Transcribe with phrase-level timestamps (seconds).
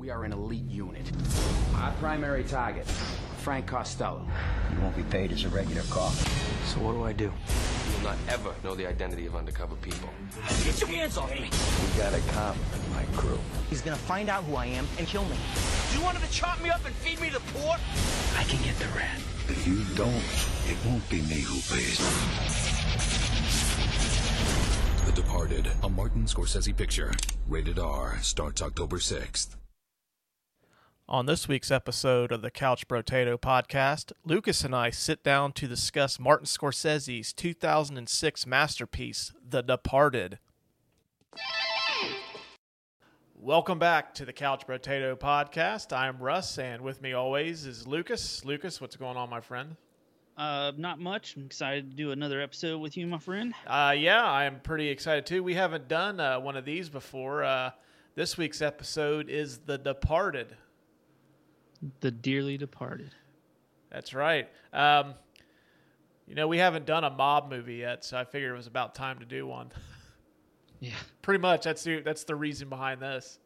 [0.00, 1.12] We are an elite unit.
[1.74, 4.26] Our primary target, Frank Costello.
[4.72, 6.14] You won't be paid as a regular cop.
[6.64, 7.24] So what do I do?
[7.24, 10.08] You will not ever know the identity of undercover people.
[10.64, 11.50] Get your hands off me!
[11.50, 13.38] We got a cop in my crew.
[13.68, 15.36] He's gonna find out who I am and kill me.
[15.92, 17.76] Do you want him to chop me up and feed me to the poor?
[18.38, 19.18] I can get the rat.
[19.48, 20.24] If you don't,
[20.66, 21.98] it won't be me who pays.
[25.04, 27.12] The Departed, a Martin Scorsese picture.
[27.46, 28.16] Rated R.
[28.22, 29.59] Starts October 6th.
[31.10, 35.66] On this week's episode of the Couch Brotato Podcast, Lucas and I sit down to
[35.66, 40.38] discuss Martin Scorsese's 2006 masterpiece, The Departed.
[43.34, 45.92] Welcome back to the Couch Brotato Podcast.
[45.92, 48.44] I'm Russ, and with me always is Lucas.
[48.44, 49.74] Lucas, what's going on, my friend?
[50.36, 51.34] Uh, not much.
[51.34, 53.52] I'm excited to do another episode with you, my friend.
[53.66, 55.42] Uh, yeah, I'm pretty excited too.
[55.42, 57.42] We haven't done uh, one of these before.
[57.42, 57.72] Uh,
[58.14, 60.56] this week's episode is The Departed.
[62.00, 63.10] The dearly departed.
[63.90, 64.48] That's right.
[64.72, 65.14] Um,
[66.26, 68.94] you know, we haven't done a mob movie yet, so I figured it was about
[68.94, 69.70] time to do one.
[70.82, 73.38] Yeah, Pretty much, that's the that's the reason behind this.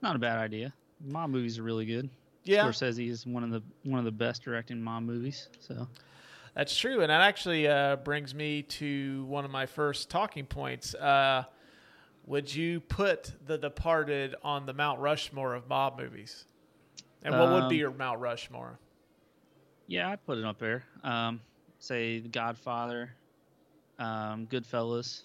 [0.00, 0.72] not a bad idea.
[1.04, 2.08] Mob movies are really good.
[2.44, 2.64] Yeah.
[2.68, 5.48] Scorsese is one of the one of the best directing mob movies.
[5.58, 5.88] So
[6.54, 10.94] That's true, and that actually uh, brings me to one of my first talking points.
[10.94, 11.42] Uh,
[12.26, 16.44] would you put The Departed on the Mount Rushmore of mob movies?
[17.22, 18.78] And what would be Um, your Mount Rushmore?
[19.86, 20.84] yeah, I'd put it up there.
[21.02, 21.40] Um,
[21.78, 23.10] say The Godfather,
[23.98, 25.22] um, Goodfellas,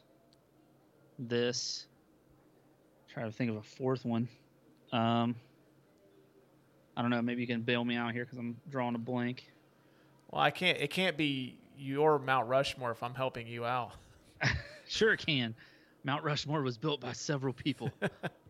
[1.20, 1.86] this.
[3.10, 4.28] Try to think of a fourth one.
[4.92, 5.36] Um,
[6.98, 7.22] I don't know.
[7.22, 9.48] Maybe you can bail me out here because I'm drawing a blank.
[10.32, 10.80] Well, I can't.
[10.80, 13.92] It can't be your Mount Rushmore if I'm helping you out.
[14.86, 15.56] Sure, it can.
[16.04, 17.90] Mount Rushmore was built by several people.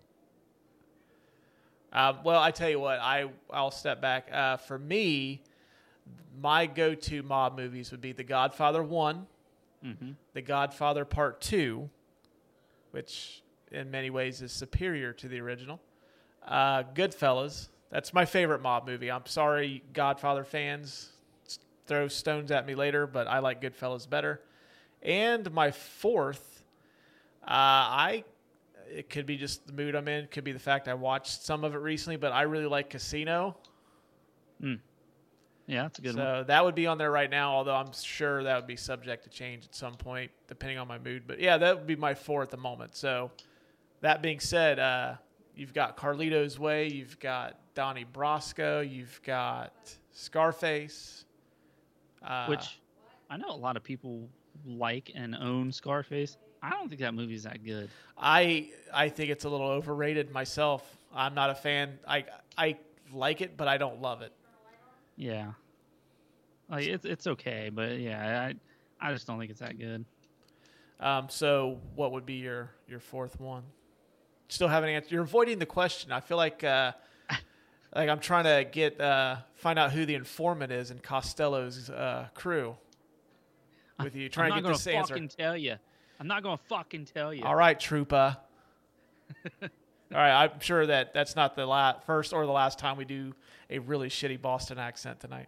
[1.93, 4.27] Um, well, I tell you what, I I'll step back.
[4.33, 5.43] Uh, for me,
[6.41, 9.27] my go-to mob movies would be The Godfather One,
[9.81, 11.89] hmm The Godfather Part Two,
[12.91, 15.79] which in many ways is superior to the original.
[16.47, 19.11] Uh, Goodfellas, that's my favorite mob movie.
[19.11, 21.11] I'm sorry, Godfather fans,
[21.85, 24.41] throw stones at me later, but I like Goodfellas better.
[25.03, 26.63] And my fourth,
[27.43, 28.23] uh, I
[28.89, 31.63] it could be just the mood I'm in, could be the fact I watched some
[31.63, 33.57] of it recently, but I really like Casino.
[35.67, 36.27] Yeah, that's a good so one.
[36.27, 39.23] So that would be on there right now, although I'm sure that would be subject
[39.23, 41.23] to change at some point, depending on my mood.
[41.25, 42.95] But yeah, that would be my four at the moment.
[42.95, 43.31] So
[44.01, 45.15] that being said, uh,
[45.55, 49.73] you've got Carlito's Way, you've got Donnie Brasco, you've got
[50.11, 51.25] Scarface.
[52.25, 52.79] Uh, Which
[53.29, 54.27] I know a lot of people
[54.65, 56.37] like and own Scarface.
[56.63, 57.89] I don't think that movie's that good.
[58.17, 60.89] I I think it's a little overrated myself.
[61.13, 61.99] I'm not a fan.
[62.07, 62.23] I
[62.57, 62.77] I
[63.11, 64.31] like it, but I don't love it.
[65.17, 65.51] Yeah,
[66.69, 68.49] like it's it's okay, but yeah,
[69.01, 70.05] I I just don't think it's that good.
[71.01, 73.63] Um, so what would be your your fourth one?
[74.47, 75.11] Still haven't answered.
[75.11, 76.13] You're avoiding the question.
[76.13, 76.93] I feel like uh,
[77.95, 82.27] like I'm trying to get uh, find out who the informant is in Costello's uh,
[82.33, 82.77] crew.
[84.01, 85.13] With you trying I'm to not get this gonna answer.
[85.13, 85.75] fucking tell you.
[86.19, 87.43] I'm not gonna fucking tell you.
[87.43, 88.37] All right, Troopa.
[89.61, 89.69] All
[90.19, 93.33] right, I'm sure that that's not the la- first or the last time we do
[93.69, 95.47] a really shitty Boston accent tonight.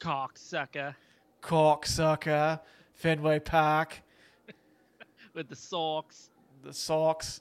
[0.00, 0.94] cocksucker
[1.42, 2.60] Cocksucker,
[2.94, 4.00] Fenway Park,
[5.34, 6.30] with the socks.
[6.62, 7.40] the Sox.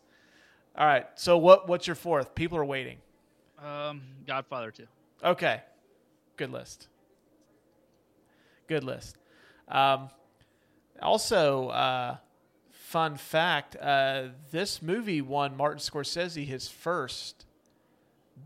[0.76, 1.70] All right, so what?
[1.70, 2.34] What's your fourth?
[2.36, 2.98] People are waiting.
[3.64, 4.88] Um, Godfather too.
[5.24, 5.62] Okay,
[6.36, 6.90] good list.
[8.68, 9.18] Good list.
[9.68, 10.10] Um,
[11.02, 12.18] also, uh,
[12.94, 17.44] fun fact: uh, this movie won Martin Scorsese his first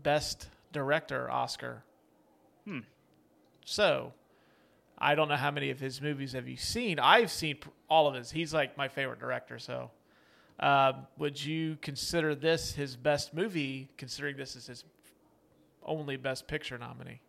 [0.02, 1.84] Best Director Oscar.
[2.64, 2.80] Hmm.
[3.66, 4.14] So,
[4.98, 6.98] I don't know how many of his movies have you seen.
[6.98, 7.58] I've seen
[7.90, 8.30] all of his.
[8.30, 9.58] He's like my favorite director.
[9.58, 9.90] So,
[10.60, 13.90] um, would you consider this his best movie?
[13.98, 14.82] Considering this is his
[15.84, 17.20] only Best Picture nominee,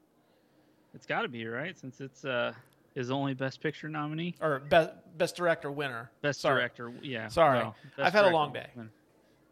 [0.93, 2.53] It's got to be right since it's uh
[2.99, 4.35] his only Best Picture nominee.
[4.41, 6.11] or Best Best Director winner.
[6.21, 6.59] Best Sorry.
[6.59, 6.91] Director.
[7.01, 7.29] Yeah.
[7.29, 7.59] Sorry.
[7.59, 8.67] well, I've had a long day.
[8.75, 8.89] winner.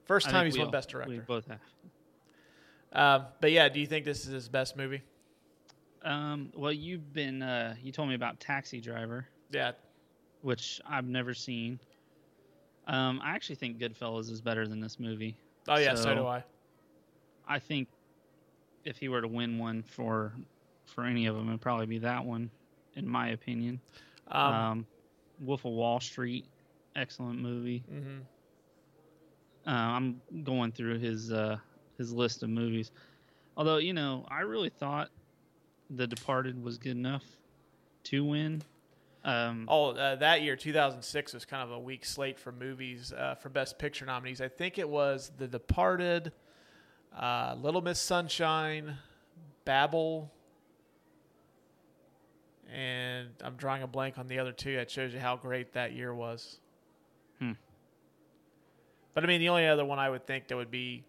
[0.06, 1.10] First time he's won all- Best Director.
[1.10, 1.60] We both have.
[2.94, 5.02] Um, but yeah, do you think this is his best movie?
[6.04, 9.72] Um, well, you've been uh, you told me about Taxi Driver, Yeah,
[10.42, 11.80] which I've never seen.
[12.88, 15.36] Um, I actually think Goodfellas is better than this movie.
[15.70, 16.44] Oh yeah, so, So- do I.
[17.48, 17.88] I think
[18.84, 20.34] if he were to win one for
[20.86, 22.50] for any of them, it'd probably be that one,
[22.98, 23.80] in my opinion.
[24.30, 24.88] Um, Um,
[25.40, 26.46] Wolf of Wall Street,
[26.96, 27.84] excellent movie.
[27.92, 28.22] mhm.
[29.66, 31.58] Uh, I'm going through his uh,
[31.98, 32.92] his list of movies.
[33.58, 35.10] Although you know, I really thought
[35.90, 37.24] The Departed was good enough
[38.06, 38.62] to win.
[39.26, 43.36] Um, Oh, uh, that year, 2006, was kind of a weak slate for movies uh,
[43.36, 44.40] for Best Picture nominees.
[44.40, 46.32] I think it was The Departed,
[47.14, 48.98] uh, Little Miss Sunshine,
[49.66, 50.32] Babel,
[52.74, 54.76] and I'm drawing a blank on the other two.
[54.76, 56.60] That shows you how great that year was.
[57.40, 57.54] Hmm.
[59.14, 61.04] But I mean, the only other one I would think that would be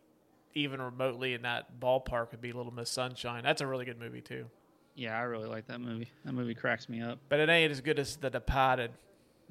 [0.55, 3.43] even remotely in that ballpark would be Little Miss Sunshine.
[3.43, 4.47] That's a really good movie too.
[4.95, 6.09] yeah, I really like that movie.
[6.25, 7.19] That movie cracks me up.
[7.29, 8.91] But it ain't as good as The Departed.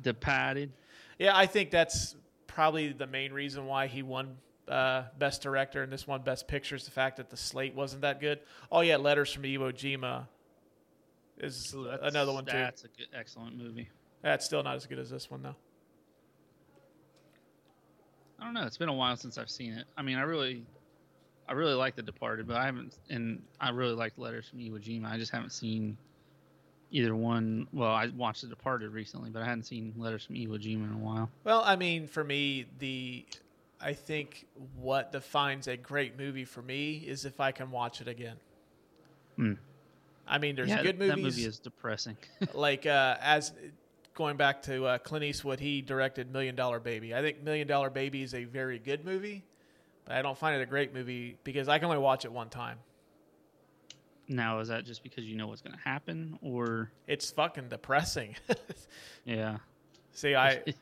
[0.01, 0.71] Departed.
[1.19, 2.15] Yeah, I think that's
[2.47, 4.37] probably the main reason why he won
[4.67, 8.01] uh, Best Director and this one Best Picture is the fact that the slate wasn't
[8.01, 8.39] that good.
[8.71, 10.27] Oh yeah, Letters from Iwo Jima
[11.39, 12.51] is Ooh, another one too.
[12.53, 13.89] That's a good, excellent movie.
[14.21, 15.55] That's still not as good as this one though.
[18.39, 18.65] I don't know.
[18.65, 19.85] It's been a while since I've seen it.
[19.97, 20.63] I mean, I really,
[21.47, 24.79] I really like The Departed, but I haven't, and I really liked Letters from Iwo
[24.79, 25.11] Jima.
[25.11, 25.97] I just haven't seen
[26.91, 27.67] either one.
[27.73, 30.93] Well, I watched The Departed recently, but I hadn't seen Letters from Iwo Jima in
[30.93, 31.29] a while.
[31.45, 33.25] Well, I mean, for me, the
[33.81, 34.45] I think
[34.75, 38.37] what defines a great movie for me is if I can watch it again.
[39.35, 39.53] Hmm.
[40.27, 41.15] I mean, there's yeah, good movies.
[41.15, 42.17] that movie is depressing.
[42.53, 43.53] like uh, as
[44.13, 47.13] going back to uh, Clint Eastwood, he directed Million Dollar Baby.
[47.15, 49.43] I think Million Dollar Baby is a very good movie,
[50.05, 52.49] but I don't find it a great movie because I can only watch it one
[52.49, 52.79] time.
[54.27, 58.35] now, is that just because you know what's going to happen, or It's fucking depressing.
[59.25, 59.57] yeah,
[60.11, 60.75] See, I it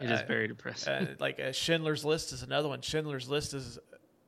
[0.00, 0.92] is Uh, very depressing.
[0.92, 2.80] uh, like uh, Schindler's List is another one.
[2.80, 3.78] Schindler's List is,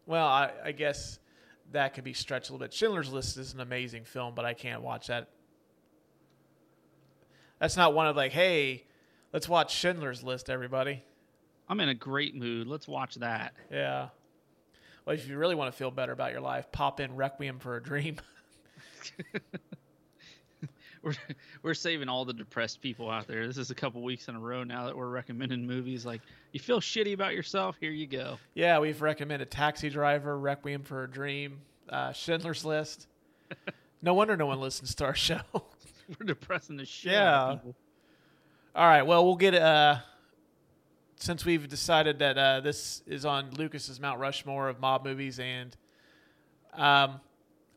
[0.07, 1.19] well, I, I guess
[1.73, 2.73] that could be stretched a little bit.
[2.73, 5.29] Schindler's List is an amazing film, but I can't watch that.
[7.59, 8.85] That's not one of like, hey,
[9.33, 11.03] let's watch Schindler's List, everybody.
[11.69, 12.67] I'm in a great mood.
[12.67, 13.55] Let's watch that.
[13.71, 14.09] Yeah.
[15.05, 17.77] Well, if you really want to feel better about your life, pop in Requiem for
[17.77, 18.17] a Dream.
[21.06, 21.14] We're
[21.62, 23.47] we're saving all the depressed people out there.
[23.47, 26.05] This is a couple weeks in a row now that we're recommending movies.
[26.05, 26.20] Like
[26.53, 28.38] you feel shitty about yourself, here you go.
[28.55, 33.06] yeah, we've recommended Taxi Driver, Requiem for a Dream, uh, Schindler's List.
[34.03, 35.41] No wonder no one listens to our show.
[35.55, 37.52] We're depressing the shit out Yeah.
[37.52, 37.76] of people.
[38.75, 39.02] All right.
[39.02, 39.97] Well, we'll get uh
[41.17, 45.75] since we've decided that uh, this is on Lucas's Mount Rushmore of mob movies, and
[46.75, 47.20] um,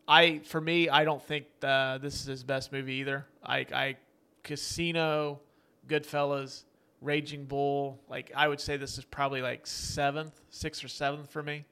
[0.10, 3.28] I for me, I don't think uh, this is his best movie either.
[3.44, 3.98] I, I
[4.44, 5.40] Casino,
[5.88, 6.64] Goodfellas,
[7.00, 8.02] Raging Bull.
[8.10, 11.64] Like I would say, this is probably like seventh, sixth or seventh for me.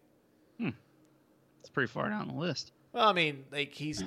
[1.61, 2.71] It's pretty far down the list.
[2.93, 4.01] Well, I mean, like he's.
[4.01, 4.05] Uh,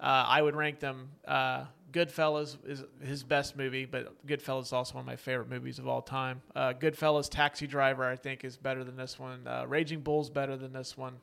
[0.00, 1.08] I would rank them.
[1.26, 5.78] Uh, Goodfellas is his best movie, but Goodfellas is also one of my favorite movies
[5.78, 6.42] of all time.
[6.54, 9.46] Uh, Goodfellas, Taxi Driver, I think is better than this one.
[9.46, 11.14] Uh, Raging Bull's better than this one.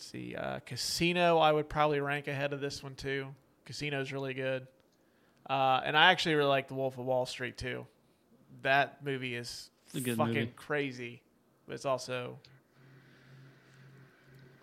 [0.00, 3.26] Let's see, uh, Casino, I would probably rank ahead of this one too.
[3.66, 4.66] Casino's really good,
[5.50, 7.86] uh, and I actually really like The Wolf of Wall Street too.
[8.62, 10.52] That movie is It's a good fucking movie.
[10.56, 11.20] crazy,
[11.66, 12.38] but it's also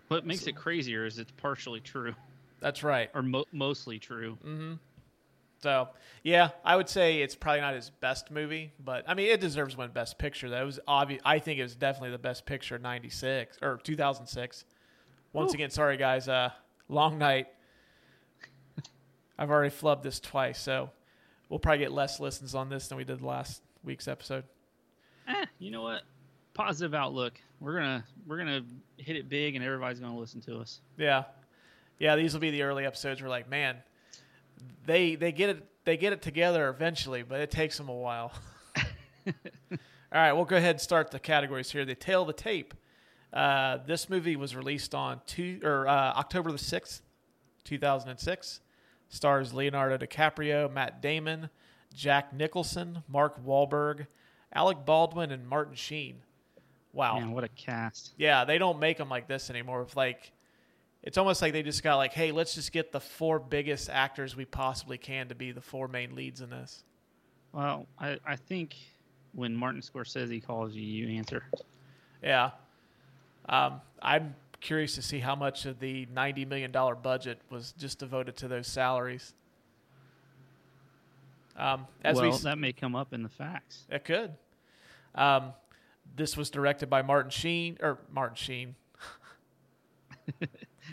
[0.08, 2.16] What makes it crazier is it's partially true
[2.58, 3.08] that's right.
[3.14, 4.38] or mo- mostly true.
[5.62, 5.88] So
[6.24, 9.76] yeah, I would say it's probably not his best movie, but I mean it deserves
[9.76, 10.50] one Best Picture.
[10.50, 11.22] That was obvious.
[11.24, 14.64] I think it was definitely the best picture in '96 or 2006.
[15.32, 16.50] Once again, sorry guys, uh,
[16.88, 17.46] long night.
[19.38, 20.90] I've already flubbed this twice, so
[21.48, 24.44] we'll probably get less listens on this than we did last week's episode.
[25.28, 26.02] Eh, you know what?
[26.54, 27.40] Positive outlook.
[27.60, 28.64] We're gonna we're gonna
[28.96, 30.80] hit it big, and everybody's gonna listen to us.
[30.96, 31.24] Yeah,
[31.98, 32.16] yeah.
[32.16, 33.22] These will be the early episodes.
[33.22, 33.76] We're like, man,
[34.86, 38.32] they they get it they get it together eventually, but it takes them a while.
[39.26, 39.78] All
[40.12, 41.84] right, we'll go ahead and start the categories here.
[41.84, 42.74] The tail the tape.
[43.32, 47.02] Uh, this movie was released on two or uh, October the sixth,
[47.64, 48.60] two thousand and six.
[49.10, 51.48] Stars Leonardo DiCaprio, Matt Damon,
[51.94, 54.06] Jack Nicholson, Mark Wahlberg,
[54.52, 56.16] Alec Baldwin, and Martin Sheen.
[56.92, 57.18] Wow.
[57.18, 58.12] Man, what a cast!
[58.18, 59.82] Yeah, they don't make them like this anymore.
[59.82, 60.32] It's like,
[61.02, 64.36] it's almost like they just got like, hey, let's just get the four biggest actors
[64.36, 66.84] we possibly can to be the four main leads in this.
[67.52, 68.76] Well, I I think
[69.32, 71.44] when Martin Scorsese calls you, you answer.
[72.22, 72.50] Yeah.
[73.48, 78.36] Um, I'm curious to see how much of the $90 million budget was just devoted
[78.36, 79.34] to those salaries.
[81.56, 83.84] Um, as well, we, that may come up in the facts.
[83.90, 84.32] it could.
[85.14, 85.52] Um,
[86.16, 88.74] this was directed by Martin Sheen, or Martin Sheen.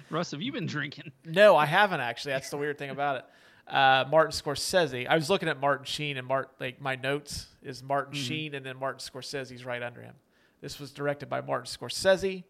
[0.10, 1.12] Russ, have you been drinking?
[1.24, 2.34] No, I haven't actually.
[2.34, 3.26] That's the weird thing about it.
[3.74, 5.08] Uh, Martin Scorsese.
[5.08, 8.66] I was looking at Martin Sheen and Mart like my notes is Martin Sheen and
[8.66, 10.14] then Martin Scorsese's right under him.
[10.62, 12.44] This was directed by Martin Scorsese.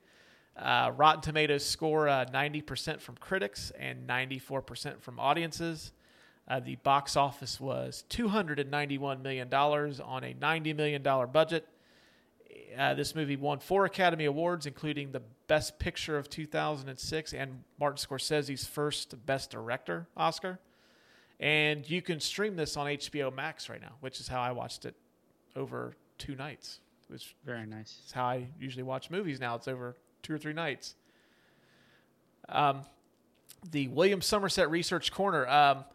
[0.58, 5.92] Uh, Rotten Tomatoes score uh, 90% from critics and 94% from audiences.
[6.48, 11.68] Uh, the box office was $291 million on a $90 million budget.
[12.78, 17.98] Uh, this movie won four Academy Awards, including the Best Picture of 2006 and Martin
[17.98, 20.60] Scorsese's first Best Director Oscar.
[21.40, 24.86] And you can stream this on HBO Max right now, which is how I watched
[24.86, 24.96] it
[25.56, 26.80] over two nights.
[27.08, 28.00] Which Very nice.
[28.06, 29.56] is how I usually watch movies now.
[29.56, 30.96] It's over two or three nights.
[32.50, 32.82] Um,
[33.72, 35.48] the William Somerset Research Corner.
[35.48, 35.86] Um,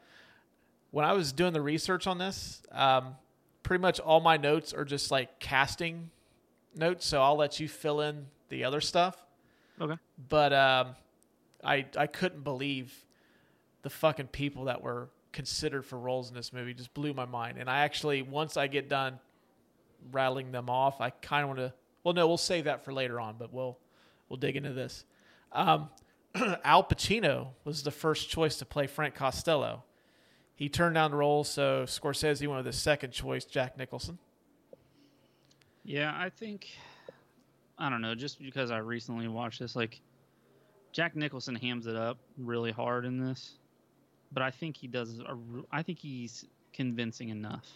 [0.93, 3.17] when I was doing the research on this, um,
[3.63, 6.11] pretty much all my notes are just like casting
[6.75, 7.07] notes.
[7.07, 9.17] So I'll let you fill in the other stuff.
[9.81, 9.97] Okay.
[10.29, 10.97] But um,
[11.65, 12.93] I I couldn't believe
[13.83, 16.75] the fucking people that were considered for roles in this movie.
[16.75, 17.59] Just blew my mind.
[17.59, 19.19] And I actually once I get done
[20.13, 21.73] rattling them off, I kind of want to.
[22.05, 23.37] Well, no, we'll save that for later on.
[23.39, 23.79] But we'll
[24.29, 25.05] we'll dig into this.
[25.53, 25.91] Um,
[26.65, 29.85] Al Pacino was the first choice to play Frank Costello.
[30.55, 34.19] He turned down the role, so Scorsese went with his second choice, Jack Nicholson.
[35.85, 36.69] Yeah, I think
[37.81, 40.03] I don't know, just because I recently watched this, like
[40.93, 43.57] Jack Nicholson hams it up really hard in this,
[44.33, 45.19] but I think he does.
[45.21, 45.37] A,
[45.73, 47.67] I think he's convincing enough.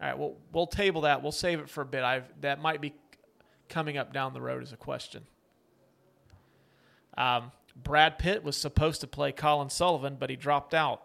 [0.00, 1.22] All right, well, we'll table that.
[1.22, 2.02] We'll save it for a bit.
[2.02, 2.94] I've that might be
[3.68, 5.22] coming up down the road as a question.
[7.16, 11.02] Um, Brad Pitt was supposed to play Colin Sullivan, but he dropped out,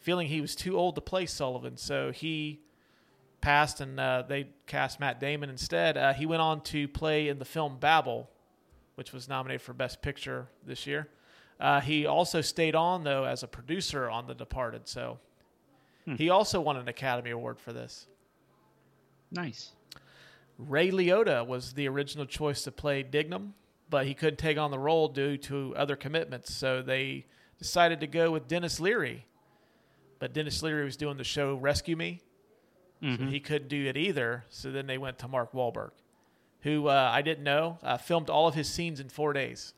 [0.00, 1.76] feeling he was too old to play Sullivan.
[1.76, 2.60] So he
[3.40, 5.96] passed, and uh, they cast Matt Damon instead.
[5.96, 8.30] Uh, he went on to play in the film Babel,
[8.94, 11.08] which was nominated for Best Picture this year.
[11.60, 15.18] Uh, he also stayed on though as a producer on The Departed, so
[16.16, 18.06] he also won an Academy Award for this.
[19.32, 19.72] Nice.
[20.58, 23.54] Ray Liotta was the original choice to play Dignam,
[23.90, 26.54] but he couldn't take on the role due to other commitments.
[26.54, 27.26] So they
[27.58, 29.26] decided to go with Denis Leary.
[30.18, 32.20] But Denis Leary was doing the show Rescue Me,
[33.00, 34.44] so he couldn't do it either.
[34.50, 35.90] So then they went to Mark Wahlberg,
[36.60, 39.74] who uh, I didn't know uh, filmed all of his scenes in four days.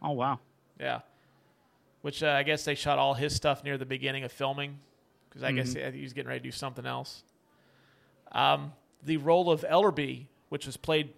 [0.00, 0.38] Oh wow.
[0.78, 1.00] Yeah,
[2.02, 4.78] which uh, I guess they shot all his stuff near the beginning of filming
[5.28, 7.24] because I guess he was getting ready to do something else.
[8.36, 11.10] Um, the role of Ellerby, which was played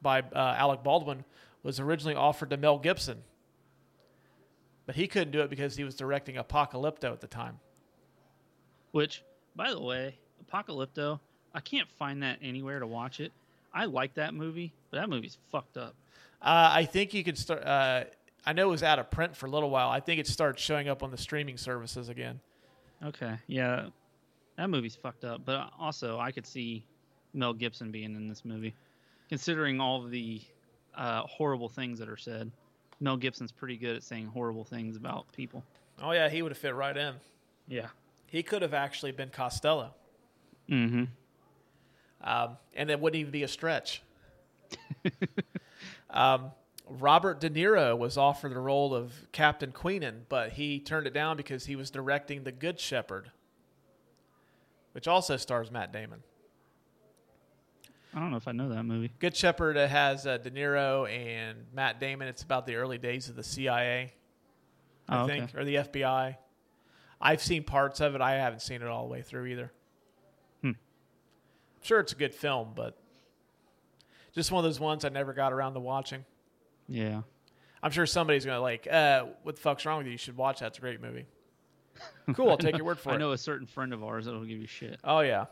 [0.00, 1.24] by uh, Alec Baldwin,
[1.62, 3.22] was originally offered to Mel Gibson,
[4.86, 7.60] but he couldn't do it because he was directing Apocalypto at the time.
[8.90, 9.22] Which,
[9.54, 11.20] by the way, Apocalypto,
[11.54, 13.32] I can't find that anywhere to watch it.
[13.72, 15.94] I like that movie, but that movie's fucked up.
[16.40, 17.64] Uh, I think you could start.
[17.64, 18.04] Uh,
[18.44, 19.90] I know it was out of print for a little while.
[19.90, 22.40] I think it starts showing up on the streaming services again.
[23.04, 23.86] Okay, yeah,
[24.56, 25.42] that movie's fucked up.
[25.44, 26.84] But also, I could see
[27.34, 28.74] Mel Gibson being in this movie,
[29.28, 30.40] considering all the
[30.96, 32.50] uh, horrible things that are said.
[33.00, 35.64] Mel Gibson's pretty good at saying horrible things about people.
[36.00, 37.14] Oh yeah, he would have fit right in.
[37.66, 37.88] Yeah.
[38.26, 39.94] He could have actually been Costello.
[40.70, 41.04] Mm-hmm.
[42.22, 44.02] um, and it wouldn't even be a stretch.
[46.10, 46.52] um,
[46.88, 51.36] Robert De Niro was offered the role of Captain Queenan, but he turned it down
[51.36, 53.32] because he was directing The Good Shepherd,
[54.92, 56.22] which also stars Matt Damon.
[58.14, 59.10] I don't know if I know that movie.
[59.20, 62.28] Good Shepherd has uh, De Niro and Matt Damon.
[62.28, 64.12] It's about the early days of the CIA,
[65.08, 65.58] I Oh, think, okay.
[65.58, 66.36] or the FBI.
[67.20, 68.20] I've seen parts of it.
[68.20, 69.72] I haven't seen it all the way through either.
[70.60, 70.68] Hmm.
[70.68, 70.74] I'm
[71.82, 72.98] sure it's a good film, but
[74.34, 76.24] just one of those ones I never got around to watching.
[76.88, 77.22] Yeah.
[77.82, 80.12] I'm sure somebody's going to like, uh, what the fuck's wrong with you?
[80.12, 80.66] You should watch that.
[80.66, 81.24] It's a great movie.
[82.34, 82.50] Cool.
[82.50, 83.16] I'll take your word for I it.
[83.16, 84.98] I know a certain friend of ours that'll give you shit.
[85.04, 85.46] Oh yeah.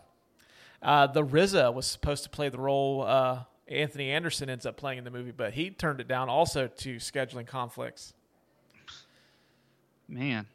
[0.80, 3.02] Uh, the RZA was supposed to play the role.
[3.02, 6.66] Uh, Anthony Anderson ends up playing in the movie, but he turned it down also
[6.68, 8.14] to scheduling conflicts.
[10.08, 10.46] Man.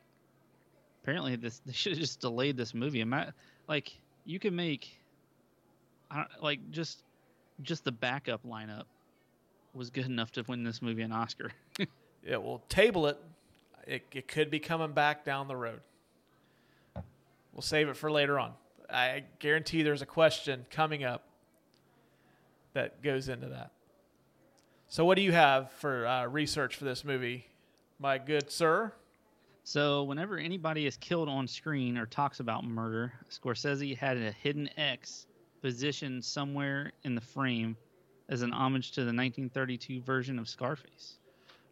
[1.04, 3.01] Apparently, this they should have just delayed this movie.
[3.01, 3.34] Ima-
[3.68, 3.92] Like
[4.25, 4.98] you can make,
[6.10, 7.04] I don't, like just
[7.62, 8.86] just the backup lineup
[9.74, 11.51] was good enough to win this movie an Oscar.
[12.27, 13.20] It will table it.
[13.88, 14.04] It.
[14.12, 15.82] It could be coming back down the road.
[17.54, 18.54] We'll save it for later on.
[18.89, 21.24] I guarantee there's a question coming up
[22.74, 23.72] that goes into that.
[24.88, 27.48] So, what do you have for uh, research for this movie,
[28.00, 28.94] my good sir?
[29.63, 34.70] So, whenever anybody is killed on screen or talks about murder, Scorsese had a hidden
[34.77, 35.25] X
[35.62, 37.75] positioned somewhere in the frame
[38.30, 41.18] as an homage to the 1932 version of Scarface.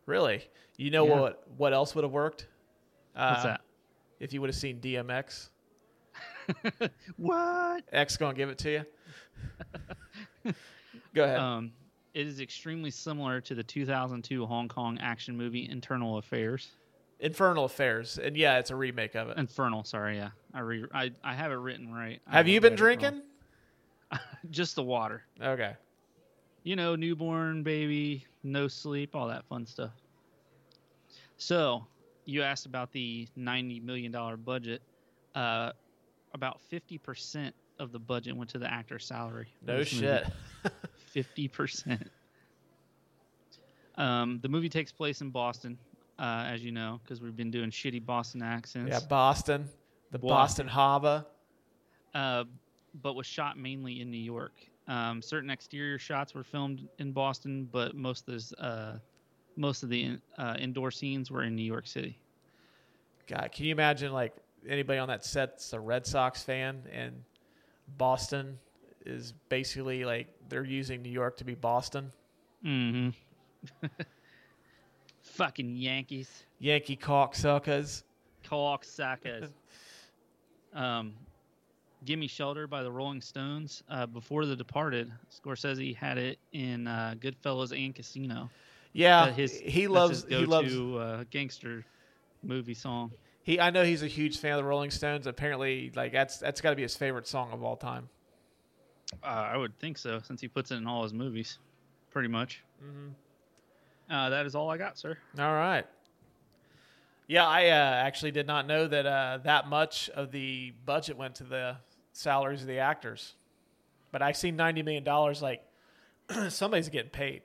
[0.05, 0.43] Really?
[0.77, 1.19] You know Yeah.
[1.19, 1.43] what?
[1.57, 2.47] What else would have worked?
[3.15, 3.61] Uh, What's that?
[4.19, 5.49] If you would have seen DMX,
[7.17, 7.83] What?
[7.91, 8.85] X gonna give it to you.
[11.13, 11.39] Go ahead.
[11.39, 11.71] Um,
[12.13, 16.71] it is extremely similar to the 2002 Hong Kong action movie Internal Affairs.
[17.19, 19.37] Infernal Affairs, and yeah, it's a remake of it.
[19.37, 20.29] Infernal, sorry, yeah.
[20.53, 22.19] I re- I, I have it written right.
[22.27, 23.21] I Have you been drinking?
[24.51, 25.23] Just the water.
[25.41, 25.73] Okay.
[26.63, 29.91] You know, newborn baby, no sleep, all that fun stuff.
[31.37, 31.85] So,
[32.25, 34.81] you asked about the 90 million dollar budget.
[35.35, 35.71] Uh,
[36.33, 39.47] about 50% of the budget went to the actor's salary.
[39.65, 40.25] No shit.
[40.97, 42.09] Fifty percent.
[43.95, 45.77] Um, the movie takes place in Boston,
[46.17, 48.89] uh, as you know, because we've been doing shitty Boston accents.
[48.89, 49.69] yeah, Boston,
[50.11, 50.29] the Boy.
[50.29, 51.27] Boston Hava.
[52.15, 52.45] Uh,
[53.01, 54.53] but was shot mainly in New York.
[54.87, 58.97] Um, certain exterior shots were filmed in Boston, but most of this, uh,
[59.55, 62.17] most of the uh, indoor scenes were in New York City.
[63.27, 64.33] God, can you imagine like
[64.67, 67.13] anybody on that set's a Red Sox fan and
[67.97, 68.57] Boston
[69.05, 72.11] is basically like they're using New York to be Boston.
[72.65, 73.87] Mm-hmm.
[75.21, 76.43] Fucking Yankees.
[76.59, 78.03] Yankee cocksuckers.
[78.45, 79.49] cocksuckers.
[80.73, 81.13] um,
[82.05, 83.83] "Gimme Shelter" by the Rolling Stones.
[83.89, 88.49] Uh, before The Departed, Scorsese had it in uh, Goodfellas and Casino.
[88.93, 91.85] Yeah, his, he loves his he loves uh, gangster
[92.43, 93.11] movie song.
[93.41, 93.59] he.
[93.59, 95.25] I know he's a huge fan of the Rolling Stones.
[95.25, 98.09] Apparently, like that's that's got to be his favorite song of all time.
[99.23, 101.59] Uh, I would think so, since he puts it in all his movies,
[102.11, 102.63] pretty much.
[102.83, 104.13] Mm-hmm.
[104.13, 105.17] Uh, that is all I got, sir.
[105.37, 105.85] All right.
[107.27, 111.35] Yeah, I uh, actually did not know that uh, that much of the budget went
[111.35, 111.77] to the
[112.13, 113.33] salaries of the actors.
[114.11, 115.41] But I seen ninety million dollars.
[115.41, 115.61] Like
[116.49, 117.41] somebody's getting paid.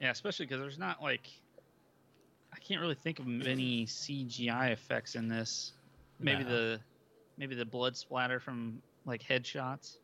[0.00, 1.28] Yeah, especially because there's not like
[2.52, 5.72] I can't really think of many CGI effects in this.
[6.18, 6.50] Maybe No.
[6.50, 6.80] the
[7.38, 9.96] maybe the blood splatter from like headshots.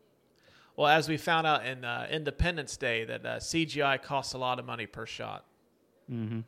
[0.77, 4.61] Well, as we found out in uh, Independence Day, that uh, CGI costs a lot
[4.61, 5.45] of money per shot,
[6.11, 6.41] Mm-hmm.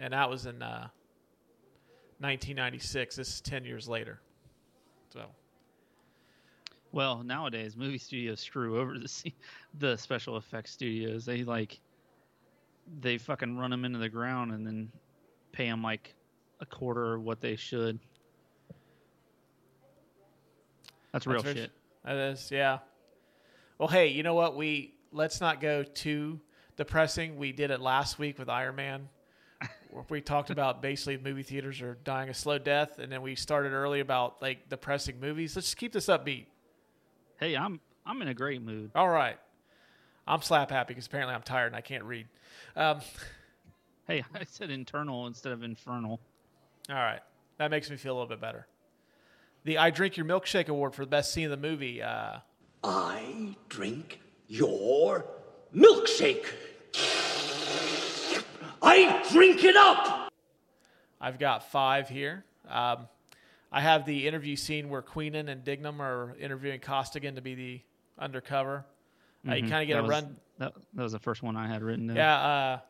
[0.00, 0.88] and that was in uh,
[2.18, 3.16] 1996.
[3.16, 4.20] This is ten years later.
[5.12, 5.24] So
[6.92, 9.32] Well, nowadays movie studios screw over the
[9.78, 11.24] the special effects studios.
[11.24, 11.80] They like
[13.00, 14.90] they fucking run them into the ground and then
[15.52, 16.14] pay them like
[16.60, 17.98] a quarter of what they should.
[21.12, 21.70] That's real That's shit.
[22.04, 22.78] That is, yeah.
[23.78, 24.56] Well, hey, you know what?
[24.56, 26.40] We let's not go too
[26.76, 27.36] depressing.
[27.36, 29.08] We did it last week with Iron Man.
[30.08, 33.72] we talked about basically movie theaters are dying a slow death, and then we started
[33.72, 35.54] early about like depressing movies.
[35.54, 36.46] Let's just keep this upbeat.
[37.38, 38.90] Hey, I'm I'm in a great mood.
[38.94, 39.38] All right.
[40.26, 42.26] I'm slap happy because apparently I'm tired and I can't read.
[42.76, 43.00] Um,
[44.06, 46.18] Hey, I said internal instead of infernal.
[46.88, 47.20] all right.
[47.58, 48.66] That makes me feel a little bit better.
[49.64, 52.02] The I Drink Your Milkshake Award for the best scene of the movie.
[52.02, 52.38] Uh,
[52.82, 55.26] I drink your
[55.76, 56.46] milkshake.
[58.80, 60.32] I drink it up.
[61.20, 62.44] I've got five here.
[62.66, 63.08] Um,
[63.70, 67.80] I have the interview scene where Queenan and Dignam are interviewing Costigan to be the
[68.18, 68.86] undercover.
[69.46, 69.68] Uh, you Mhm.
[69.68, 71.82] kind of get That a was- run, That, that was the first one I had
[71.82, 72.16] written down.
[72.16, 72.40] yeah.
[72.40, 72.80] Uh,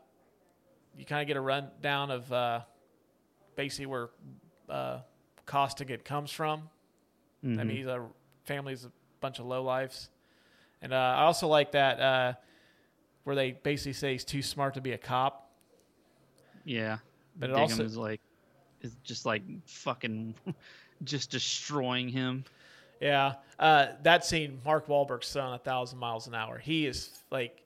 [0.97, 2.61] you kind of get a rundown of uh,
[3.55, 4.09] basically where
[4.69, 5.01] uh,
[5.45, 6.69] Costigan comes from.
[7.43, 7.55] I Mhm.
[7.57, 8.07] mean, he's a
[8.45, 10.09] family's a bunch of lowlifes,
[10.81, 12.33] and uh, I also like that uh,
[13.23, 15.51] where they basically say he's too smart to be a cop.
[16.65, 16.99] Yeah.
[17.35, 18.21] But it Diggum also- is like
[18.81, 20.35] is just like fucking
[21.03, 22.43] just destroying him.
[23.01, 26.57] Yeah, uh, that scene, Mark Wahlberg's son, a thousand miles an hour.
[26.57, 27.63] He is like,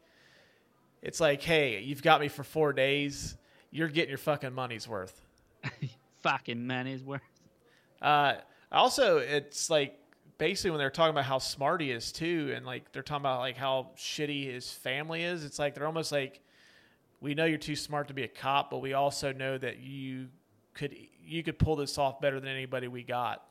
[1.02, 3.36] it's like, hey, you've got me for four days.
[3.72, 5.20] You're getting your fucking money's worth.
[6.22, 7.22] Fucking money's worth.
[8.02, 8.36] Uh,
[8.72, 10.00] also, it's like
[10.38, 13.40] basically when they're talking about how smart he is too, and like they're talking about
[13.40, 15.44] like how shitty his family is.
[15.44, 16.42] It's like they're almost like,
[17.22, 20.28] we know you're too smart to be a cop, but we also know that you
[20.74, 23.44] could you could pull this off better than anybody we got.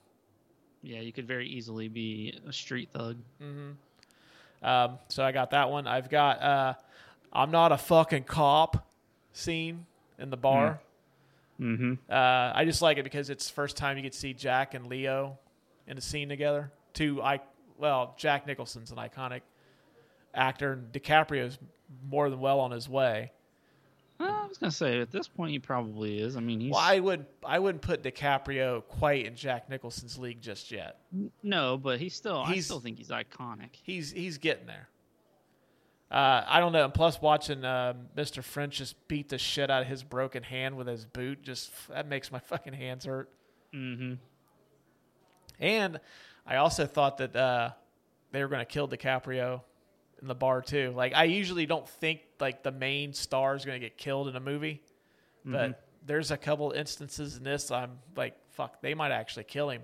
[0.83, 3.19] Yeah, you could very easily be a street thug.
[4.63, 5.87] Um, so I got that one.
[5.87, 6.75] I've got uh,
[7.33, 8.89] I'm not a fucking cop
[9.33, 9.87] scene
[10.19, 10.81] in the bar.
[11.61, 11.95] Mm-hmm.
[12.11, 14.75] Uh, I just like it because it's the first time you get to see Jack
[14.75, 15.39] and Leo
[15.87, 16.73] in a scene together.
[16.93, 17.41] Two, I
[17.79, 19.41] well, Jack Nicholson's an iconic
[20.35, 21.59] actor, and DiCaprio's
[22.09, 23.33] more than well on his way.
[24.27, 26.37] I was gonna say at this point he probably is.
[26.37, 30.41] I mean he's Well, I would I wouldn't put DiCaprio quite in Jack Nicholson's league
[30.41, 30.99] just yet.
[31.43, 32.39] no, but he's still.
[32.39, 33.71] I still think he's iconic.
[33.83, 34.89] He's he's getting there.
[36.13, 36.85] Uh, I don't know.
[36.85, 38.45] And plus, watching uh, Mr.
[38.45, 42.07] French just beat the shit out of his broken hand with his boot just that
[42.07, 43.31] makes my fucking hands hurt.
[43.75, 44.15] Mm-hmm.
[45.59, 46.01] And
[46.47, 47.71] I also thought that uh,
[48.31, 49.63] they were going to kill DiCaprio
[50.23, 50.93] in the bar too.
[50.97, 54.37] Like I usually don't think like the main star is going to get killed in
[54.37, 54.81] a movie,
[55.45, 59.83] but there's a couple instances in this I'm like, fuck, they might actually kill him.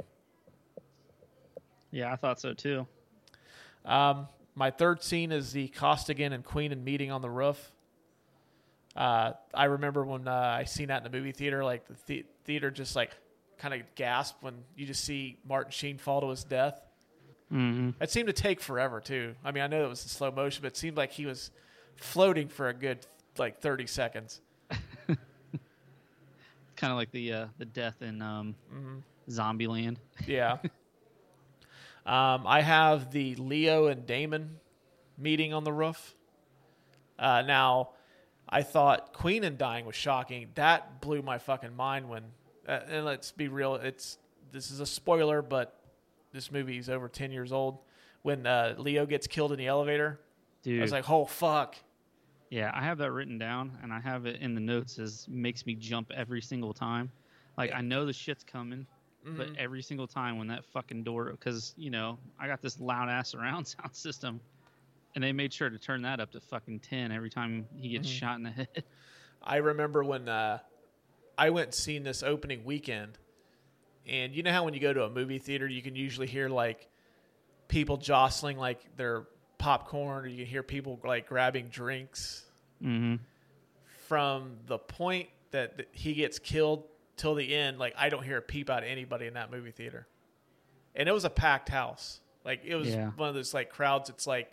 [1.90, 2.87] Yeah, I thought so too.
[3.85, 7.72] Um, my third scene is the Costigan and Queenan meeting on the roof.
[8.96, 12.27] Uh, I remember when uh, I seen that in the movie theater, like the, the-
[12.44, 13.11] theater just like
[13.59, 16.81] kind of gasped when you just see Martin Sheen fall to his death.
[17.53, 18.03] Mm-hmm.
[18.03, 19.35] It seemed to take forever too.
[19.45, 21.51] I mean, I know it was in slow motion, but it seemed like he was
[21.97, 22.99] floating for a good
[23.39, 24.41] like thirty seconds.
[26.77, 28.99] Kind of like the uh, the death in um, Mm-hmm.
[29.31, 29.97] Zombieland.
[30.27, 30.53] Yeah.
[32.07, 34.57] um, I have the Leo and Damon
[35.19, 36.15] meeting on the roof.
[37.19, 37.91] Uh, now,
[38.49, 40.49] I thought Queenan dying was shocking.
[40.55, 42.23] That blew my fucking mind when.
[42.67, 44.19] Uh, and let's be real, it's
[44.53, 45.78] this is a spoiler, but
[46.38, 47.81] this movie is over ten years old.
[48.22, 50.20] When uh, Leo gets killed in the elevator,
[50.62, 51.74] Dude, I was like, "Oh fuck!"
[52.51, 55.66] yeah, I have that written down, and I have it in the notes as makes
[55.66, 57.11] me jump every single time.
[57.57, 58.87] Like I know the shit's coming,
[59.24, 59.55] but Mm-hmm.
[59.59, 63.31] every single time when that fucking door, because you know I got this loud ass
[63.31, 64.40] surround sound system,
[65.16, 68.09] and they made sure to turn that up to fucking ten every time he gets
[68.09, 68.16] Mm-hmm.
[68.16, 68.85] shot in the head.
[69.42, 70.59] I remember when uh,
[71.37, 73.18] I went and seen this opening weekend,
[74.09, 76.49] and you know how when you go to a movie theater, you can usually hear
[76.49, 76.88] like
[77.68, 79.25] people jostling like their
[79.59, 82.44] popcorn, or you can hear people like grabbing drinks.
[82.83, 83.16] mm-hmm.
[84.07, 86.85] From the point that th- he gets killed
[87.16, 89.71] till the end, like I don't hear a peep out of anybody in that movie
[89.71, 90.07] theater,
[90.94, 92.21] and it was a packed house.
[92.44, 93.11] Like it was Yeah.
[93.16, 94.09] one of those like crowds.
[94.09, 94.51] It's like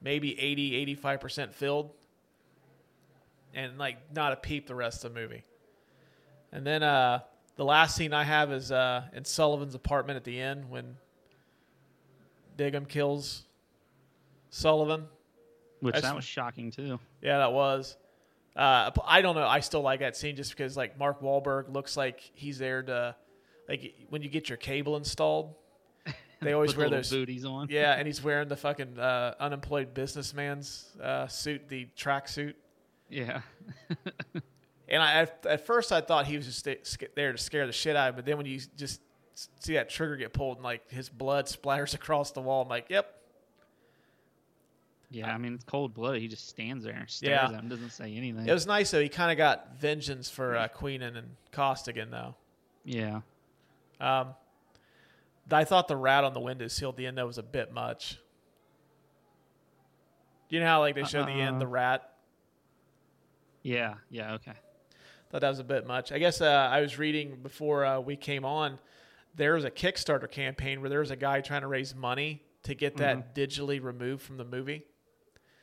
[0.00, 1.92] maybe 80, 85 percent filled
[3.54, 5.44] and like not a peep the rest of the movie.
[6.50, 7.20] And then uh,
[7.56, 10.96] the last scene I have is uh, in Sullivan's apartment at the end when
[12.56, 13.42] Diggum kills
[14.50, 15.06] Sullivan.
[15.80, 16.98] Which That's- that was shocking too.
[17.20, 17.96] Yeah, that was.
[18.54, 19.46] Uh, I don't know.
[19.46, 23.16] I still like that scene just because like Mark Wahlberg looks like he's there to
[23.68, 25.54] like when you get your cable installed.
[26.42, 27.68] They always wear those booties on.
[27.70, 32.56] Yeah, and he's wearing the fucking uh, unemployed businessman's uh, suit, the track suit.
[33.08, 33.42] Yeah.
[34.92, 37.72] And I, at, at first, I thought he was just sca- there to scare the
[37.72, 38.18] shit out of me.
[38.18, 39.00] But then when you just
[39.58, 42.86] see that trigger get pulled and like his blood splatters across the wall, I'm like,
[42.90, 43.18] yep.
[45.10, 46.18] Yeah, I mean it's cold blood.
[46.20, 47.56] He just stands there and stares Yeah.
[47.56, 48.48] at him, doesn't say anything.
[48.48, 49.00] It was nice though.
[49.02, 52.34] He kind of got vengeance for uh, Queenan and Costigan though.
[52.84, 53.20] yeah.
[54.00, 54.28] Um,
[55.50, 58.18] I thought the rat on the windowsill at the end though was a bit much.
[60.48, 61.70] You know how like they show the end the Uh-uh.
[61.72, 62.14] rat
[63.62, 63.94] Yeah.
[64.10, 64.34] Yeah.
[64.34, 64.52] Okay.
[65.32, 66.12] Thought that was a bit much.
[66.12, 68.78] I guess uh, I was reading before uh, we came on.
[69.34, 72.74] There was a Kickstarter campaign where there was a guy trying to raise money to
[72.74, 74.84] get that digitally removed from the movie,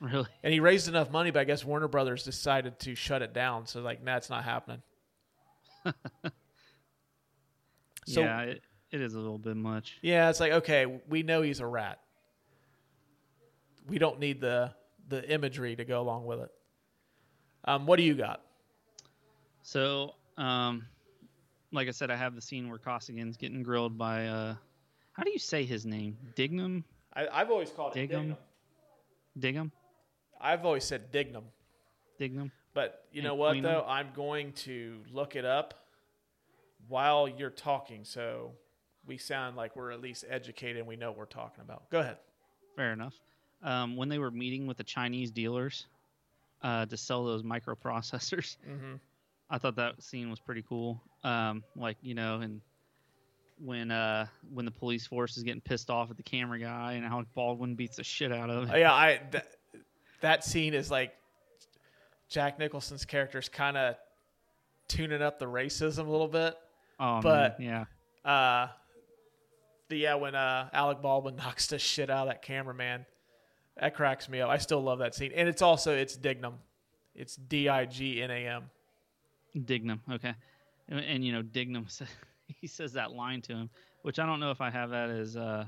[0.01, 0.27] Really.
[0.43, 3.67] and he raised enough money, but I guess Warner Brothers decided to shut it down.
[3.67, 4.82] So like, that's not happening.
[8.05, 8.41] So- yeah.
[8.41, 9.99] It, it is a little bit much.
[10.01, 11.99] Yeah, it's like okay, we know he's a rat.
[13.88, 14.73] We don't need the
[15.08, 16.49] the imagery to go along with it.
[17.65, 18.41] Um, what do you got?
[19.69, 20.88] So, um,
[21.71, 24.55] like I said, I have the scene where Costigan's getting grilled by uh,
[25.13, 26.17] how do you say his name?
[26.36, 26.84] Dignam.
[27.13, 28.36] I, I've always called it Dignam?
[29.38, 29.69] Dignam.
[30.41, 31.43] I've always said Dignam.
[32.19, 32.49] Dignam.
[32.73, 33.62] But you And know what, Queenum?
[33.62, 33.86] though?
[33.88, 35.75] I'm going to look it up
[36.88, 38.53] while you're talking, so
[39.05, 41.88] we sound like we're at least educated and we know what we're talking about.
[41.91, 42.17] Go ahead.
[42.75, 43.13] Fair enough.
[43.62, 45.86] Um, when they were meeting with the Chinese dealers
[46.63, 48.58] uh, to sell those microprocessors,
[49.49, 51.01] I thought that scene was pretty cool.
[51.23, 52.62] Um, like you know, and
[53.63, 57.05] when uh, when the police force is getting pissed off at the camera guy, and
[57.05, 58.77] Alec Baldwin beats the shit out of him.
[58.77, 59.47] yeah, I that,
[60.21, 61.13] that scene is like
[62.29, 63.95] Jack Nicholson's character is kind of
[64.88, 66.55] tuning up the racism a little bit.
[66.99, 67.85] Oh, but- man,
[68.25, 68.67] yeah, Uh,
[69.88, 73.05] the, yeah, when uh, Alec Baldwin knocks the shit out of that cameraman,
[73.79, 74.49] that cracks me up.
[74.49, 76.55] I still love that scene, and it's also it's Dignam.
[77.15, 78.63] It's D I G N A M.
[79.57, 79.99] Dignam.
[80.12, 80.33] Okay,
[80.88, 81.85] and, and you know Dignam,
[82.47, 83.69] he says that line to him,
[84.03, 85.65] which I don't know if I have that as uh,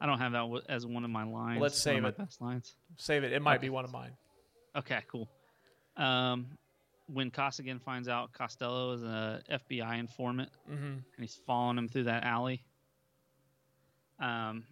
[0.00, 1.60] I don't have that as one of my lines.
[1.60, 2.16] Let's save it.
[2.16, 2.74] Best lines.
[2.96, 3.32] Save it.
[3.32, 3.66] It might Okay.
[3.66, 4.12] be one of mine.
[4.76, 5.28] Okay, cool.
[5.96, 6.46] Um,
[7.06, 10.84] when Costigan finds out Costello is a FBI informant Mm-hmm.
[10.84, 12.64] and he's following him through that alley,
[14.18, 14.64] um,